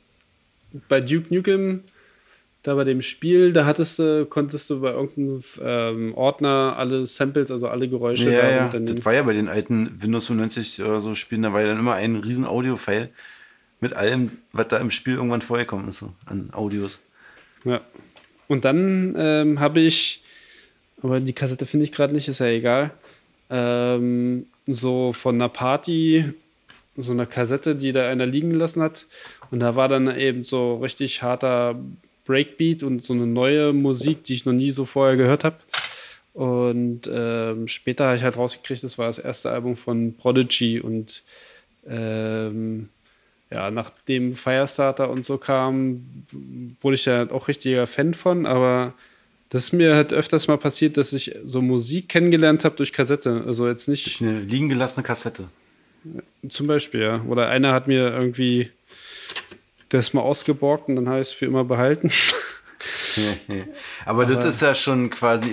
[0.89, 1.85] bei Duke Nukem,
[2.69, 7.51] da bei dem Spiel, da hattest du, konntest du bei irgendeinem ähm, Ordner alle Samples,
[7.51, 8.69] also alle Geräusche Ja, da ja.
[8.69, 11.69] dann Das war ja bei den alten Windows 95 oder so Spielen, da war ja
[11.69, 13.09] dann immer ein riesen Audio-File
[13.81, 17.01] mit allem, was da im Spiel irgendwann vorgekommen ist, so an Audios.
[17.65, 17.81] Ja.
[18.49, 20.23] Und dann ähm, habe ich,
[21.03, 22.91] aber die Kassette finde ich gerade nicht, ist ja egal,
[23.49, 26.33] ähm, so von einer Party,
[26.99, 29.07] so eine Kassette, die da einer liegen gelassen hat.
[29.51, 31.77] Und da war dann eben so richtig harter
[32.29, 35.57] Breakbeat und so eine neue Musik, die ich noch nie so vorher gehört habe.
[36.35, 41.25] Und ähm, später habe ich halt rausgekriegt, das war das erste Album von Prodigy und
[41.89, 42.91] ähm,
[43.51, 46.05] ja, nachdem Firestarter und so kam,
[46.81, 48.95] wurde ich ja auch richtiger Fan von, aber
[49.49, 53.43] das ist mir halt öfters mal passiert, dass ich so Musik kennengelernt habe durch Kassette.
[53.47, 55.49] Also jetzt nicht Eine liegen gelassene Kassette.
[56.49, 57.25] zum Beispiel, ja.
[57.27, 58.71] Oder einer hat mir irgendwie
[59.89, 62.11] das mal ausgeborgt und dann es für immer behalten.
[64.05, 65.51] Aber, das ist ja schon quasi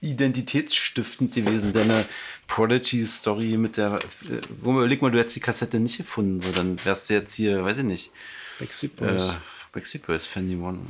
[0.00, 2.06] identitätsstiftend gewesen, deine
[2.46, 3.98] Prodigy-Story mit der.
[4.30, 7.64] Äh, überleg mal, du hättest die Kassette nicht gefunden, so dann wärst du jetzt hier,
[7.64, 8.12] weiß ich nicht,
[8.58, 9.34] Backstreet äh, Boys.
[9.72, 10.86] Backstreet Boys-Fan geworden.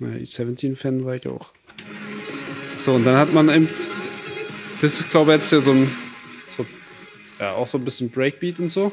[0.00, 1.52] Ja, E17-Fan war ich auch.
[2.68, 3.68] So, und dann hat man eben.
[4.80, 5.90] Das ist, glaube ich, jetzt ja so ein.
[6.56, 6.66] So,
[7.38, 8.92] ja, auch so ein bisschen Breakbeat und so.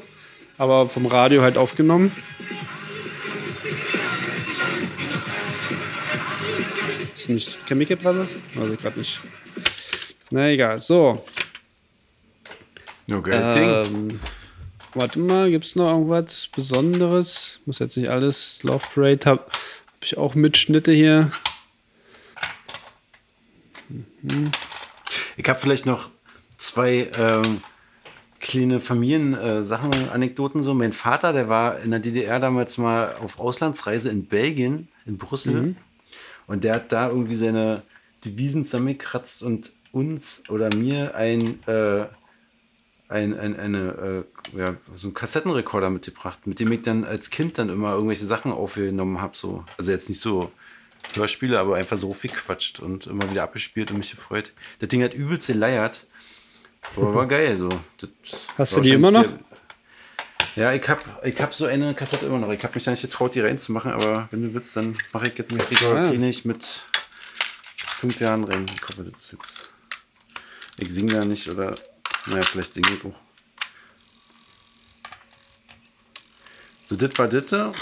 [0.57, 2.11] Aber vom Radio halt aufgenommen.
[7.21, 8.29] Ist nicht Chemical Brothers?
[8.59, 9.19] Also gerade nicht.
[10.31, 10.81] Na egal.
[10.81, 11.23] So.
[13.11, 13.69] Okay, Ding.
[13.69, 14.19] Ähm,
[14.95, 17.59] warte mal, gibt es noch irgendwas Besonderes?
[17.67, 18.63] Muss jetzt nicht alles.
[18.63, 21.31] Love Parade habe hab ich auch Mitschnitte hier.
[25.37, 26.09] Ich habe vielleicht noch
[26.57, 27.61] zwei ähm,
[28.39, 30.63] kleine Familiensachen, äh, Anekdoten.
[30.63, 35.19] So, mein Vater, der war in der DDR damals mal auf Auslandsreise in Belgien, in
[35.19, 35.75] Brüssel.
[36.47, 37.83] Und der hat da irgendwie seine
[38.25, 42.05] Devisen zusammengekratzt und uns oder mir ein, äh,
[43.09, 44.25] ein, ein, eine,
[44.55, 48.25] äh, ja, so einen Kassettenrekorder mitgebracht, mit dem ich dann als Kind dann immer irgendwelche
[48.25, 49.35] Sachen aufgenommen habe.
[49.35, 49.65] So.
[49.77, 50.51] Also jetzt nicht so
[51.15, 54.53] Hörspiele, aber einfach so gequatscht und immer wieder abgespielt und mich gefreut.
[54.79, 56.07] Das Ding hat übelst geleiert.
[56.95, 57.57] Aber war geil.
[57.57, 57.69] So.
[57.97, 58.09] Das
[58.57, 59.25] Hast du die immer noch?
[59.25, 59.39] sehr-
[60.55, 62.51] Ja, ich habe ich hab so eine Kassette immer noch.
[62.51, 65.37] Ich habe mich da nicht getraut, die reinzumachen, aber wenn du willst, dann mache ich
[65.37, 66.11] jetzt Gregor klar.
[66.11, 66.63] Kienig mit
[67.75, 68.65] fünf Jahren rein.
[68.73, 69.73] Ich hoffe, das ist jetzt.
[70.77, 71.75] Ich singe ja nicht oder.
[72.27, 73.19] Naja, vielleicht singe ich auch.
[76.85, 77.45] So, das war das.
[77.45, 77.73] da.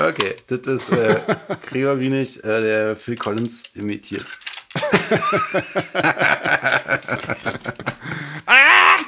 [0.00, 1.20] Okay, das ist äh,
[1.68, 4.24] Gregor Wienig, äh, der Phil Collins imitiert.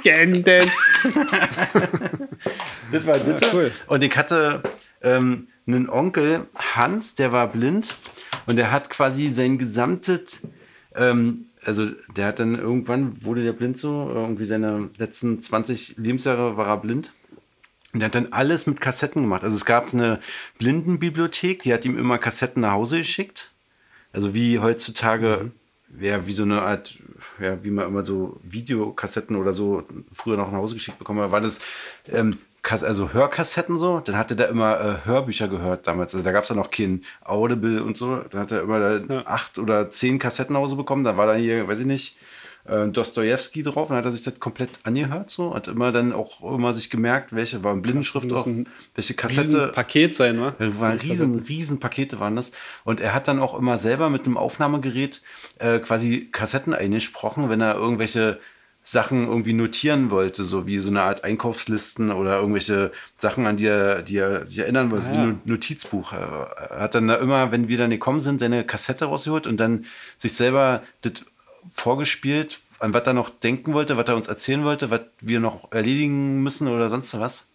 [0.02, 0.72] Gang Dance.
[2.90, 3.54] Das war das.
[3.54, 3.70] cool.
[3.86, 4.62] Und ich hatte
[5.00, 7.96] ähm, einen Onkel, Hans, der war blind
[8.46, 10.42] und der hat quasi sein gesamtes,
[10.94, 16.56] ähm, also der hat dann irgendwann, wurde der blind so, irgendwie seine letzten 20 Lebensjahre
[16.56, 17.12] war er blind.
[17.92, 19.44] Und der hat dann alles mit Kassetten gemacht.
[19.44, 20.18] Also es gab eine
[20.58, 23.52] Blindenbibliothek, die hat ihm immer Kassetten nach Hause geschickt.
[24.12, 25.50] Also wie heutzutage,
[26.00, 26.98] ja, wie so eine Art,
[27.38, 31.32] ja, wie man immer so Videokassetten oder so früher noch nach Hause geschickt bekommen hat,
[31.32, 31.60] war das
[32.10, 34.00] ähm, also Hörkassetten so.
[34.00, 36.14] Dann hat er da immer äh, Hörbücher gehört damals.
[36.14, 38.22] Also da gab es ja noch kein Audible und so.
[38.30, 39.26] Dann hat er immer da Ja.
[39.26, 41.04] acht oder zehn Kassetten nach Hause bekommen.
[41.04, 42.16] Da war da hier, weiß ich nicht,
[42.64, 45.54] äh, Dostoevsky drauf und hat er sich das komplett angehört so.
[45.54, 48.46] Hat immer dann auch immer sich gemerkt, welche war in Blindenschrift auch,
[48.94, 49.68] welche Kassette.
[49.68, 50.54] Paket sein, wa?
[50.58, 52.52] Das waren riesen, riesen Pakete waren das.
[52.84, 55.22] Und er hat dann auch immer selber mit einem Aufnahmegerät
[55.58, 58.38] äh, quasi Kassetten eingesprochen, wenn er irgendwelche
[58.84, 63.66] Sachen irgendwie notieren wollte, so wie so eine Art Einkaufslisten oder irgendwelche Sachen, an die
[63.66, 66.12] er, die er sich erinnern wollte, Ah, wie ein Notizbuch.
[66.12, 69.84] Er hat dann da immer, wenn wir dann gekommen sind, seine Kassette rausgeholt und dann
[70.16, 71.24] sich selber das
[71.70, 75.70] vorgespielt, an was er noch denken wollte, was er uns erzählen wollte, was wir noch
[75.72, 77.48] erledigen müssen oder sonst was.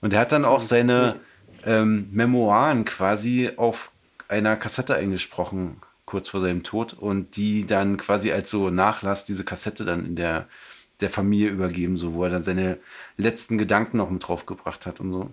[0.00, 1.20] Und er hat dann auch seine
[1.64, 3.90] ähm, Memoiren quasi auf
[4.28, 6.94] einer Kassette eingesprochen, kurz vor seinem Tod.
[6.94, 10.48] Und die dann quasi als so Nachlass diese Kassette dann in der,
[11.00, 12.78] der Familie übergeben, so wo er dann seine
[13.16, 15.30] letzten Gedanken noch mit draufgebracht hat und so.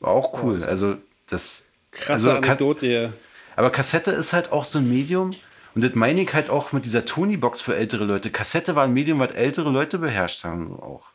[0.00, 0.62] War auch cool.
[0.64, 0.96] Also
[1.26, 1.66] das.
[1.90, 3.12] Krasse also, Anekdote
[3.56, 5.32] aber Kassette ist halt auch so ein Medium.
[5.74, 8.30] Und das meine ich halt auch mit dieser Tony-Box für ältere Leute.
[8.30, 10.78] Kassette war ein Medium, was ältere Leute beherrscht haben.
[10.78, 11.08] Auch.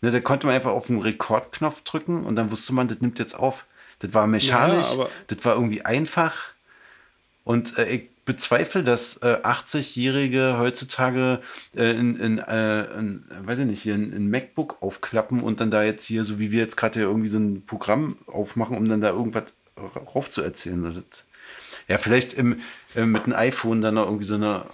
[0.00, 3.18] Ne, da konnte man einfach auf den Rekordknopf drücken und dann wusste man, das nimmt
[3.20, 3.64] jetzt auf.
[4.00, 6.50] Das war mechanisch, Ja, das war irgendwie einfach.
[7.44, 11.40] Und äh, ich bezweifle, dass äh, 80-Jährige heutzutage
[11.76, 15.70] äh, in, in, äh, in, weiß ich nicht, hier ein, ein MacBook aufklappen und dann
[15.70, 18.88] da jetzt hier, so wie wir jetzt gerade hier irgendwie so ein Programm aufmachen, um
[18.88, 19.52] dann da irgendwas
[20.14, 20.82] rauf zu erzählen.
[20.84, 21.24] So, das,
[21.88, 22.56] ja, vielleicht im,
[22.94, 24.64] äh, mit einem iPhone dann noch irgendwie so eine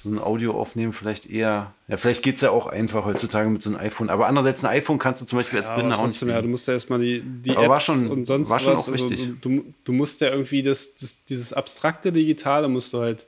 [0.00, 1.74] so ein Audio aufnehmen, vielleicht eher.
[1.88, 4.10] Ja, vielleicht geht es ja auch einfach heutzutage mit so einem iPhone.
[4.10, 6.22] Aber andererseits, ein iPhone kannst du zum Beispiel als Ja, Blinder auch nicht.
[6.22, 8.88] ja, du musst ja erstmal die, die Aber Apps schon- und sonst war schon was.
[8.88, 9.08] auch Also,
[9.40, 13.26] du, du musst ja irgendwie das, das, dieses abstrakte Digitale musst du halt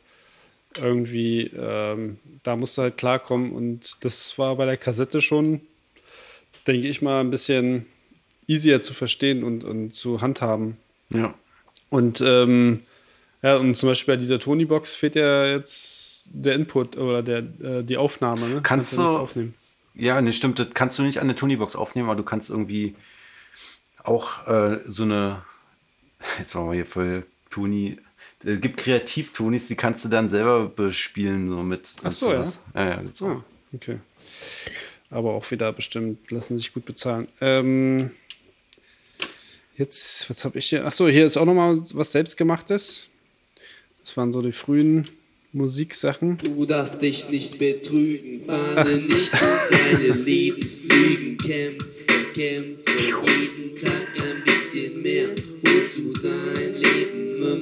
[0.80, 3.50] irgendwie, ähm, da musst du halt klarkommen.
[3.50, 5.62] Und das war bei der Kassette schon,
[6.68, 7.86] denke ich mal, ein bisschen
[8.46, 10.76] easier zu verstehen und, und zu handhaben.
[11.08, 11.34] Ja.
[11.88, 12.82] Und ähm,
[13.42, 17.82] ja, und zum Beispiel bei dieser Tony-Box fehlt ja jetzt der Input oder der, äh,
[17.82, 18.48] die Aufnahme.
[18.48, 18.60] Ne?
[18.62, 19.54] Kannst ja du- aufnehmen.
[19.94, 20.58] Ja, ne, stimmt.
[20.58, 22.94] Das kannst du nicht an der Tony-Box aufnehmen, aber du kannst irgendwie
[24.02, 25.42] auch äh, so eine.
[26.38, 27.98] Jetzt waren wir hier voll Tony.
[28.42, 31.88] Es gibt Kreativ-Tonis, die kannst du dann selber bespielen, so mit.
[32.04, 32.44] Ach so, ja.
[32.74, 33.28] Ja, ja, gibt's auch.
[33.28, 33.98] Ah, okay.
[35.10, 37.28] Aber auch wieder bestimmt, lassen sich gut bezahlen.
[37.40, 38.12] Ähm,
[39.76, 40.86] jetzt, was habe ich hier?
[40.86, 43.09] Achso, hier ist auch nochmal was Selbstgemachtes.
[44.10, 45.06] Das waren so die frühen
[45.52, 46.36] Musiksachen.
[46.42, 51.86] Du darfst dich nicht betrügen, fahne nicht um deine Lebenslügen, kämpfe,
[52.34, 55.28] kämpfe, jeden Tag ein bisschen mehr,
[55.62, 57.60] wozu dein Leben immer,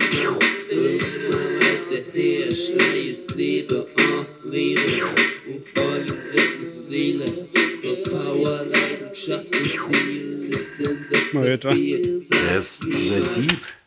[0.70, 5.04] immer weiter her, schrei es, lebe, oh, lebe,
[5.48, 11.74] und voll Rhythmus, Seele, und Power, Leidenschaft und Ziel, ist denn das Mal etwa.
[11.74, 13.77] Der ist deep.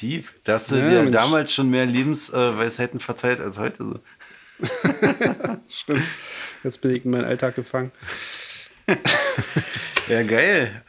[0.00, 0.26] Deep.
[0.44, 1.12] Da hast du Ja, dir Mensch.
[1.12, 3.84] damals schon mehr Lebensweisheiten verteilt als heute.
[3.84, 4.00] So.
[5.68, 6.04] Stimmt.
[6.64, 7.92] Jetzt bin ich in meinen Alltag gefangen.
[10.08, 10.82] Ja, geil.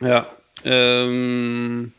[0.00, 0.28] Ja.
[0.64, 1.92] Ähm,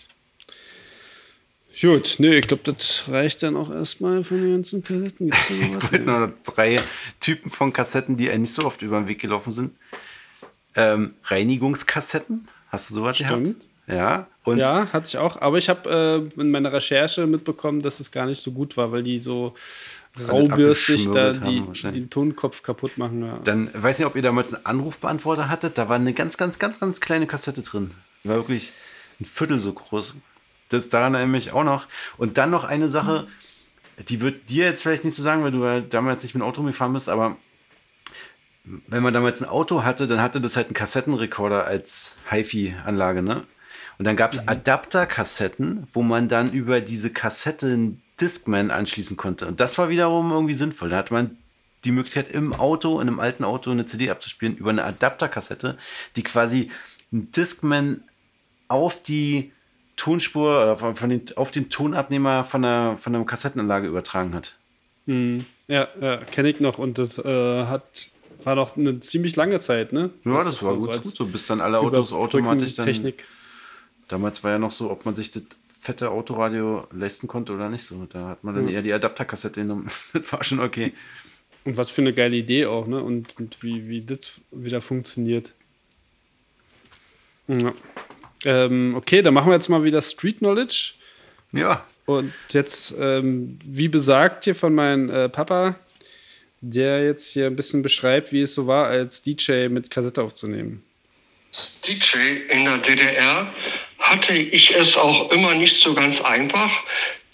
[1.82, 5.30] gut, nö, ich glaube, das reicht dann auch erstmal von den ganzen Kassetten.
[5.30, 5.91] Gibt's da noch was?
[5.91, 6.82] Mit noch drei
[7.22, 9.78] Typen von Kassetten, die einem nicht so oft über den Weg gelaufen sind.
[10.76, 12.49] Ähm, Reinigungskassetten.
[12.68, 13.45] Hast du sowas Stimmt.
[13.45, 13.68] gehabt?
[13.88, 14.27] Ja.
[14.43, 15.41] Und ja, hatte ich auch.
[15.41, 18.91] Aber ich habe äh, in meiner Recherche mitbekommen, dass es gar nicht so gut war,
[18.91, 19.53] weil die so
[20.27, 23.25] raubürstig da die, den Tonkopf kaputt machen.
[23.25, 23.39] Ja.
[23.43, 25.77] dann, weiß nicht, ob ihr damals einen Anrufbeantworter hattet.
[25.77, 27.91] Da war eine ganz, ganz, ganz, ganz kleine Kassette drin.
[28.23, 28.73] Die war wirklich
[29.19, 30.15] ein Viertel so groß.
[30.69, 31.88] Das daran erinnere ich auch noch.
[32.17, 33.27] Und dann noch eine Sache,
[34.07, 36.63] die wird dir jetzt vielleicht nicht so sagen, weil du damals nicht mit dem Auto
[36.63, 37.38] gefahren bist, aber
[38.63, 43.43] wenn man damals ein Auto hatte, dann hatte das halt einen Kassettenrekorder als HiFi-Anlage, ne?
[44.04, 49.47] Und dann gab es Adapterkassetten, wo man dann über diese Kassette einen Discman anschließen konnte.
[49.47, 50.89] Und das war wiederum irgendwie sinnvoll.
[50.89, 51.38] Da hatte man
[51.86, 55.78] die Möglichkeit, im Auto, in einem alten Auto, eine CD abzuspielen über eine Adapterkassette,
[56.18, 56.70] die quasi
[57.14, 58.04] einen Discman
[58.68, 59.54] auf die
[59.95, 64.58] Tonspur oder von, von den, auf den Tonabnehmer von der, von der Kassettenanlage übertragen hat.
[65.08, 66.78] Hm, ja, ja kenne ich noch.
[66.78, 68.10] Und das äh, hat,
[68.43, 70.10] war doch eine ziemlich lange Zeit, ne?
[70.26, 72.86] Ja, das, war so gut, als gut so, bis dann alle Autos automatisch dann.
[72.86, 73.24] Technik.
[74.08, 75.43] Damals war ja noch so, ob man sich das
[75.80, 78.06] fette Autoradio leisten konnte oder nicht so.
[78.06, 79.89] Da hat man dann eher die Adapterkassette genommen.
[80.14, 80.93] das war schon okay.
[81.66, 83.01] Und was für eine geile Idee auch, ne?
[83.01, 85.54] Und, und wie, wie das wieder funktioniert.
[87.47, 87.74] Ja.
[88.45, 90.93] Ähm, okay, dann machen wir jetzt mal wieder Street Knowledge.
[91.51, 95.76] Ja, Und jetzt, ähm, wie besagt hier von meinem äh, Papa,
[96.62, 100.84] der jetzt hier ein bisschen beschreibt, wie es so war, als DJ mit Kassette aufzunehmen.
[101.47, 102.18] Als DJ
[102.49, 103.47] in der DDR
[104.04, 106.84] hatte ich es auch immer nicht so ganz einfach,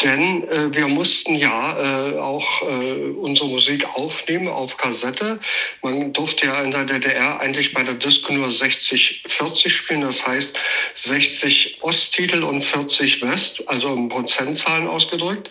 [0.02, 5.40] denn äh, wir mussten ja äh, auch äh, unsere Musik aufnehmen auf Kassette.
[5.82, 10.58] Man durfte ja in der DDR eigentlich bei der Disco nur 60-40 spielen, das heißt
[10.96, 15.50] 60 Osttitel und 40 West, also in Prozentzahlen ausgedrückt.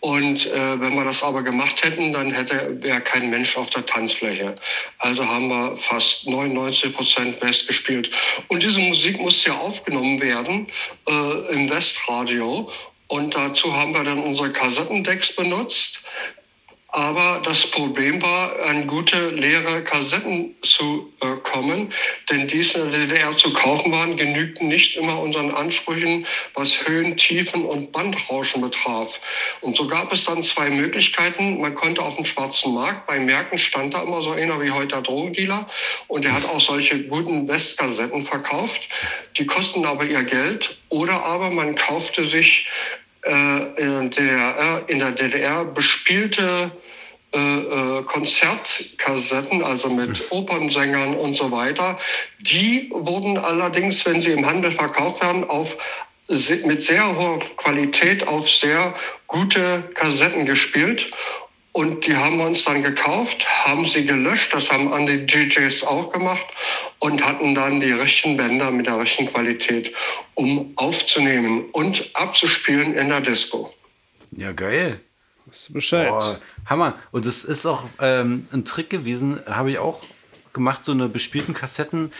[0.00, 3.86] Und äh, wenn wir das aber gemacht hätten, dann hätte wäre kein Mensch auf der
[3.86, 4.54] Tanzfläche.
[4.98, 8.10] Also haben wir fast 99 Prozent West gespielt.
[8.48, 10.68] Und diese Musik musste ja aufgenommen werden
[11.08, 12.70] äh, im Westradio.
[13.08, 16.02] Und dazu haben wir dann unsere Kassettendecks benutzt.
[16.96, 21.92] Aber das Problem war, an gute leere Kassetten zu äh, kommen,
[22.30, 27.14] denn die in der DDR zu kaufen waren, genügten nicht immer unseren Ansprüchen, was Höhen,
[27.18, 29.20] Tiefen und Bandrauschen betraf.
[29.60, 31.60] Und so gab es dann zwei Möglichkeiten.
[31.60, 34.94] Man konnte auf dem schwarzen Markt, bei Märkten stand da immer so einer wie heute
[34.94, 35.68] der Drogendealer
[36.06, 38.88] und der hat auch solche guten Westkassetten verkauft.
[39.36, 40.78] Die kosten aber ihr Geld.
[40.88, 42.70] Oder aber man kaufte sich
[43.26, 46.72] äh, in, der DDR, in der DDR bespielte
[47.32, 51.98] äh, äh, Konzertkassetten, also mit Opernsängern und so weiter.
[52.40, 55.76] Die wurden allerdings, wenn sie im Handel verkauft werden, auf
[56.64, 58.94] mit sehr hoher Qualität auf sehr
[59.26, 61.10] gute Kassetten gespielt.
[61.72, 66.10] Und die haben wir uns dann gekauft, haben sie gelöscht, das haben andere DJs auch
[66.10, 66.46] gemacht
[67.00, 69.94] und hatten dann die richtigen Bänder mit der richtigen Qualität,
[70.34, 73.74] um aufzunehmen und abzuspielen in der Disco.
[74.30, 75.00] Ja, geil.
[75.46, 76.08] Weißt du Bescheid.
[76.08, 76.98] Boah, Hammer.
[77.12, 80.02] Und das ist auch ähm, ein Trick gewesen, habe ich auch
[80.52, 82.10] gemacht, so eine bespielten Kassetten,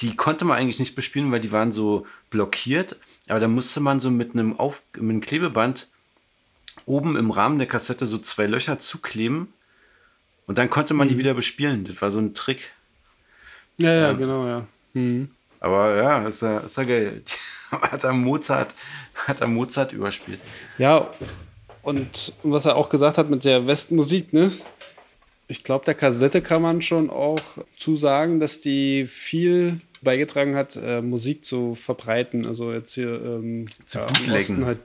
[0.00, 2.96] die konnte man eigentlich nicht bespielen, weil die waren so blockiert.
[3.28, 5.88] Aber da musste man so mit einem, Auf mit einem Klebeband
[6.84, 9.52] oben im Rahmen der Kassette so zwei Löcher zukleben
[10.46, 11.84] und dann konnte man die wieder bespielen.
[11.84, 12.72] Das war so ein Trick.
[13.78, 14.66] Ja, ja, genau, ja.
[14.92, 15.30] Mhm.
[15.58, 17.22] Aber ja, ist ja, ist ja geil.
[17.70, 18.74] hat er Mozart,
[19.26, 20.40] hat er Mozart überspielt.
[20.78, 21.10] Ja,
[21.86, 24.50] und was er auch gesagt hat mit der Westmusik, ne?
[25.46, 27.40] Ich glaube, der Kassette kann man schon auch
[27.76, 32.44] zusagen, dass die viel beigetragen hat, äh, Musik zu verbreiten.
[32.44, 34.36] Also jetzt hier ähm, Zu ja, im bootleggen.
[34.36, 34.78] Osten halt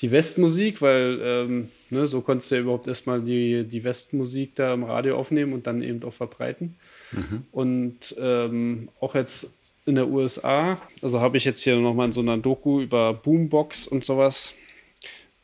[0.00, 4.74] die Westmusik, weil ähm, ne, so konntest du ja überhaupt erstmal die, die Westmusik da
[4.74, 6.76] im Radio aufnehmen und dann eben auch verbreiten.
[7.50, 9.50] Und ähm, auch jetzt
[9.86, 13.88] in der USA, also habe ich jetzt hier nochmal in so einer Doku über Boombox
[13.88, 14.54] und sowas,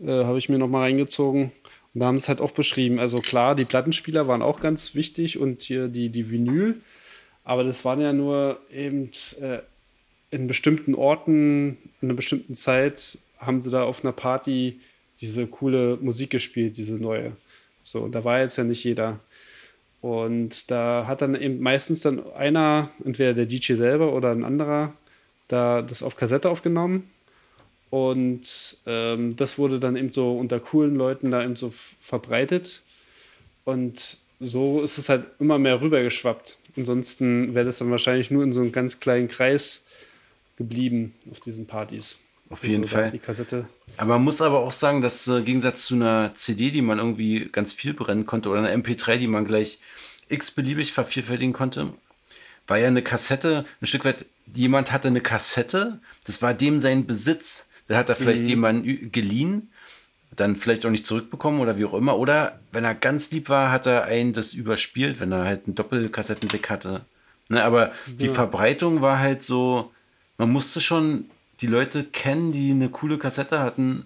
[0.01, 1.53] äh, habe ich mir nochmal reingezogen.
[1.95, 2.99] Und da haben es halt auch beschrieben.
[2.99, 6.81] Also klar, die Plattenspieler waren auch ganz wichtig und hier die, die Vinyl.
[7.45, 9.59] Aber das waren ja nur eben äh,
[10.31, 14.81] in bestimmten Orten, in einer bestimmten Zeit haben sie da auf einer Party
[15.21, 17.33] diese coole Musik gespielt, diese neue.
[17.83, 19.21] So, und da war jetzt ja nicht jeder.
[20.01, 24.93] Und da hat dann eben meistens dann einer, entweder der DJ selber oder ein anderer,
[25.49, 27.11] da das auf Kassette aufgenommen.
[27.91, 32.83] Und ähm, das wurde dann eben so unter coolen Leuten da eben so verbreitet.
[33.65, 36.57] Und so ist es halt immer mehr rübergeschwappt.
[36.77, 39.85] Ansonsten wäre das dann wahrscheinlich nur in so einem ganz kleinen Kreis
[40.57, 42.19] geblieben auf diesen Partys.
[42.51, 43.11] Auf jeden Also da Fall.
[43.11, 43.69] Die Kassette.
[43.97, 46.99] Aber man muss aber auch sagen, dass äh, im Gegensatz zu einer CD, die man
[46.99, 49.79] irgendwie ganz viel brennen konnte, oder einer MP3, die man gleich
[50.29, 51.93] x-beliebig vervielfältigen konnte,
[52.67, 57.07] war ja eine Kassette, ein Stück weit, jemand hatte eine Kassette, das war dem sein
[57.07, 57.68] Besitz.
[57.89, 59.71] Da hat er vielleicht jemanden ü- geliehen,
[60.37, 62.17] dann vielleicht auch nicht zurückbekommen oder wie auch immer.
[62.19, 65.75] Oder wenn er ganz lieb war, hat er einen das überspielt, wenn er halt ein
[65.75, 67.05] Doppelkassettendeck hatte.
[67.49, 69.91] Ne, aber die Verbreitung war halt so,
[70.37, 71.25] man musste schon
[71.63, 74.05] die Leute kennen, die eine coole Kassette hatten,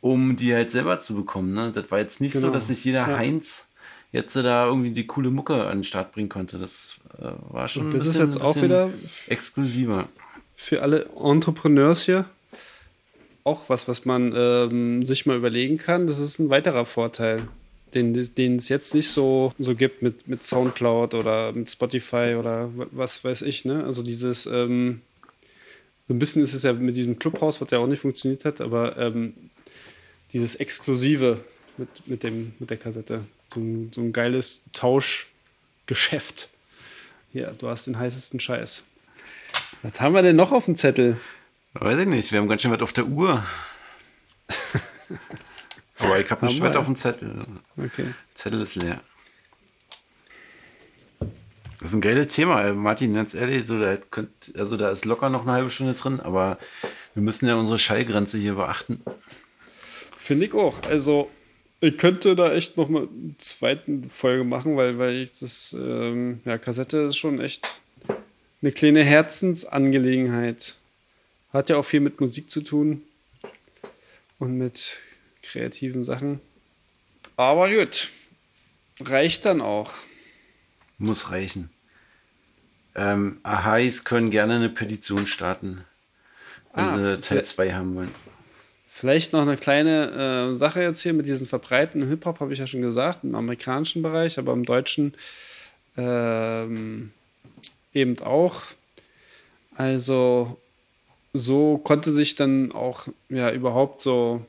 [0.00, 1.52] um die halt selber zu bekommen.
[1.54, 1.72] Ne?
[1.74, 2.52] Das war jetzt nicht so, Genau.
[2.54, 3.16] dass sich jeder Ja.
[3.18, 3.68] Heinz
[4.12, 6.58] jetzt da irgendwie die coole Mucke an den Start bringen konnte.
[6.58, 8.90] Das äh, war schon Und ein das ist bisschen, jetzt auch wieder
[9.26, 10.08] exklusiver.
[10.56, 12.24] für alle Entrepreneurs hier
[13.48, 16.06] auch was, was man ähm, sich mal überlegen kann.
[16.06, 17.48] Das ist ein weiterer Vorteil,
[17.94, 22.86] den, es jetzt nicht so, so gibt mit, mit Soundcloud oder mit Spotify oder wa-
[22.90, 23.64] was weiß ich.
[23.64, 23.84] Ne?
[23.84, 25.00] Also dieses, ähm,
[26.06, 28.60] so ein bisschen ist es ja mit diesem Clubhaus, was ja auch nicht funktioniert hat,
[28.60, 29.34] aber ähm,
[30.32, 31.40] dieses Exklusive
[31.78, 33.24] mit, mit, dem, mit der Kassette.
[33.52, 36.48] So ein, so ein geiles Tauschgeschäft.
[37.32, 38.84] Ja, du hast den heißesten Scheiß.
[39.82, 41.16] Was haben wir denn noch auf dem Zettel?
[41.74, 43.44] Weiß ich nicht, wir haben ganz schön was auf der Uhr.
[45.98, 47.44] Aber ich habe nicht was auf dem Zettel.
[47.76, 48.14] Okay.
[48.34, 49.00] Zettel ist leer.
[51.80, 52.72] Das ist ein geiles Thema, ey.
[52.72, 56.18] Martin, ganz ehrlich, so, da, könnt, also da ist locker noch eine halbe Stunde drin,
[56.18, 56.58] aber
[57.14, 59.00] wir müssen ja unsere Schallgrenze hier beachten.
[60.16, 60.82] Finde ich auch.
[60.82, 61.30] Also,
[61.80, 66.40] ich könnte da echt noch mal eine zweite Folge machen, weil, weil ich das, ähm,
[66.44, 67.80] ja, Kassette ist schon echt
[68.60, 70.74] eine kleine Herzensangelegenheit.
[71.52, 73.02] Hat ja auch viel mit Musik zu tun
[74.38, 74.98] und mit
[75.42, 76.40] kreativen Sachen.
[77.36, 78.10] Aber gut,
[79.00, 79.92] reicht dann auch.
[80.98, 81.70] Muss reichen.
[82.94, 85.84] Ähm, Ahais können gerne eine Petition starten,
[86.74, 88.14] wenn Ah, sie Teil vielleicht- 2 haben wollen.
[88.90, 92.66] Vielleicht noch eine kleine äh, Sache jetzt hier mit diesen verbreiteten Hip-Hop, habe ich ja
[92.66, 95.14] schon gesagt, im amerikanischen Bereich, aber im deutschen
[95.96, 97.12] ähm,
[97.94, 98.62] eben auch.
[99.76, 100.60] Also
[101.38, 104.44] so konnte sich dann auch ja überhaupt so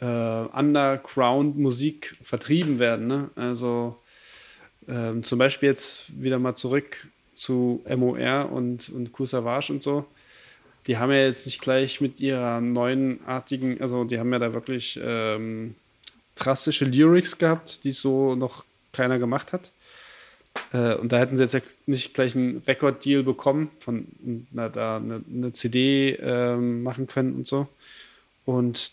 [0.00, 3.06] äh, Underground-Musik vertrieben werden.
[3.06, 3.30] Ne?
[3.36, 3.96] Also
[4.88, 10.04] ähm, zum Beispiel jetzt wieder mal zurück zu MOR und, und Kusavage und so.
[10.86, 14.98] Die haben ja jetzt nicht gleich mit ihrer neuenartigen, also die haben ja da wirklich
[15.02, 15.74] ähm,
[16.34, 19.70] drastische Lyrics gehabt, die so noch keiner gemacht hat.
[20.72, 24.06] Äh, und da hätten sie jetzt nicht gleich einen Record-Deal bekommen, von
[24.52, 27.68] na, da eine, eine CD äh, machen können und so.
[28.44, 28.92] Und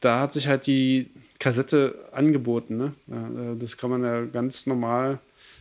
[0.00, 2.76] da hat sich halt die Kassette angeboten.
[2.76, 2.94] Ne?
[3.06, 5.18] Ja, äh, das kann man ja ganz normal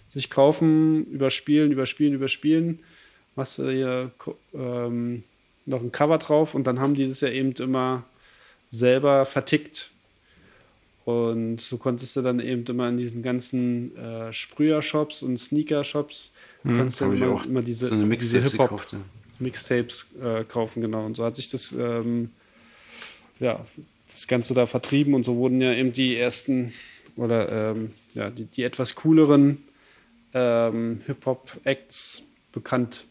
[0.10, 2.80] sich kaufen, überspielen, überspielen, überspielen.
[3.36, 4.12] Machst du hier
[4.53, 5.24] ähm,
[5.66, 8.03] noch ein Cover drauf und dann haben die das ja eben immer
[8.70, 9.91] selber vertickt.
[11.06, 16.34] Und so konntest du dann eben immer in diesen ganzen äh, Sprüher-Shops und Sneaker-Shops
[16.66, 18.97] Hm, kannst du immer, auch immer diese, so diese Mixtapes gekauft, ja.
[18.97, 21.06] Hip-Hop-Mixtapes äh, kaufen, genau.
[21.06, 22.32] Und so hat sich das, ähm,
[23.39, 23.64] ja,
[24.10, 26.74] das Ganze da vertrieben und so wurden ja eben die ersten
[27.16, 29.60] oder ähm, ja, die, die etwas cooleren
[30.34, 33.06] ähm, Hip-Hop-Acts bekannt.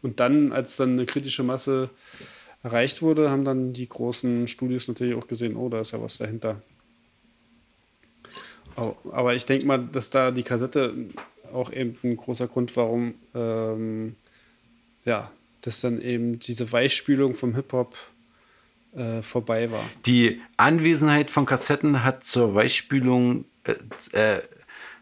[0.00, 1.90] Und dann, als dann eine kritische Masse
[2.62, 6.18] erreicht wurde, haben dann die großen Studios natürlich auch gesehen, oh, da ist ja was
[6.18, 6.62] dahinter.
[9.12, 10.94] Aber ich denke mal, dass da die Kassette
[11.52, 14.16] auch eben ein großer Grund, warum ähm,
[15.04, 15.30] ja,
[15.62, 17.96] dass dann eben diese Weichspülung vom Hip-Hop
[18.94, 19.84] äh, vorbei war.
[20.06, 23.72] Die Anwesenheit von Kassetten hat zur Weichspülung, äh,
[24.12, 24.42] äh,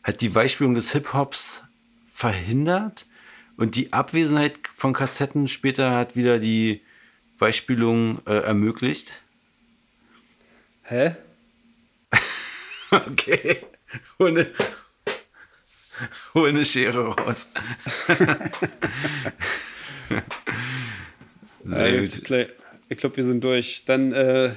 [0.02, 1.64] hat die Weichspülung des Hip-Hops
[2.10, 3.06] verhindert
[3.56, 6.82] und die Abwesenheit von Kassetten später hat wieder die
[7.38, 9.20] Weichspülung äh, ermöglicht.
[10.84, 11.16] Hä?
[12.96, 13.58] Okay.
[14.18, 14.46] Hol eine,
[16.34, 17.48] hol eine Schere raus.
[21.68, 22.30] Ja, gut.
[22.88, 23.84] ich glaube, wir sind durch.
[23.84, 24.52] Dann äh,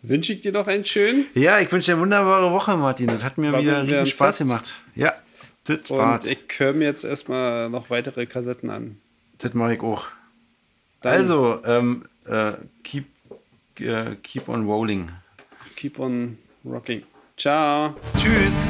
[0.00, 1.26] wünsche ich dir noch einen schönen.
[1.34, 3.08] Ja, ich wünsche dir eine wunderbare Woche, Martin.
[3.08, 4.80] Das hat mir War wieder riesen Spaß gemacht.
[4.94, 5.12] Ja,
[5.64, 6.26] das Und war's.
[6.26, 8.98] ich höre mir jetzt erstmal noch weitere Kassetten an.
[9.38, 10.06] Das mache ich auch.
[11.02, 12.52] Dann Also, ähm, äh,
[12.82, 13.06] keep,
[13.80, 15.10] äh, keep on rolling.
[15.76, 17.02] keep on rocking.
[17.36, 17.94] Ciao.
[18.16, 18.66] Tschüss.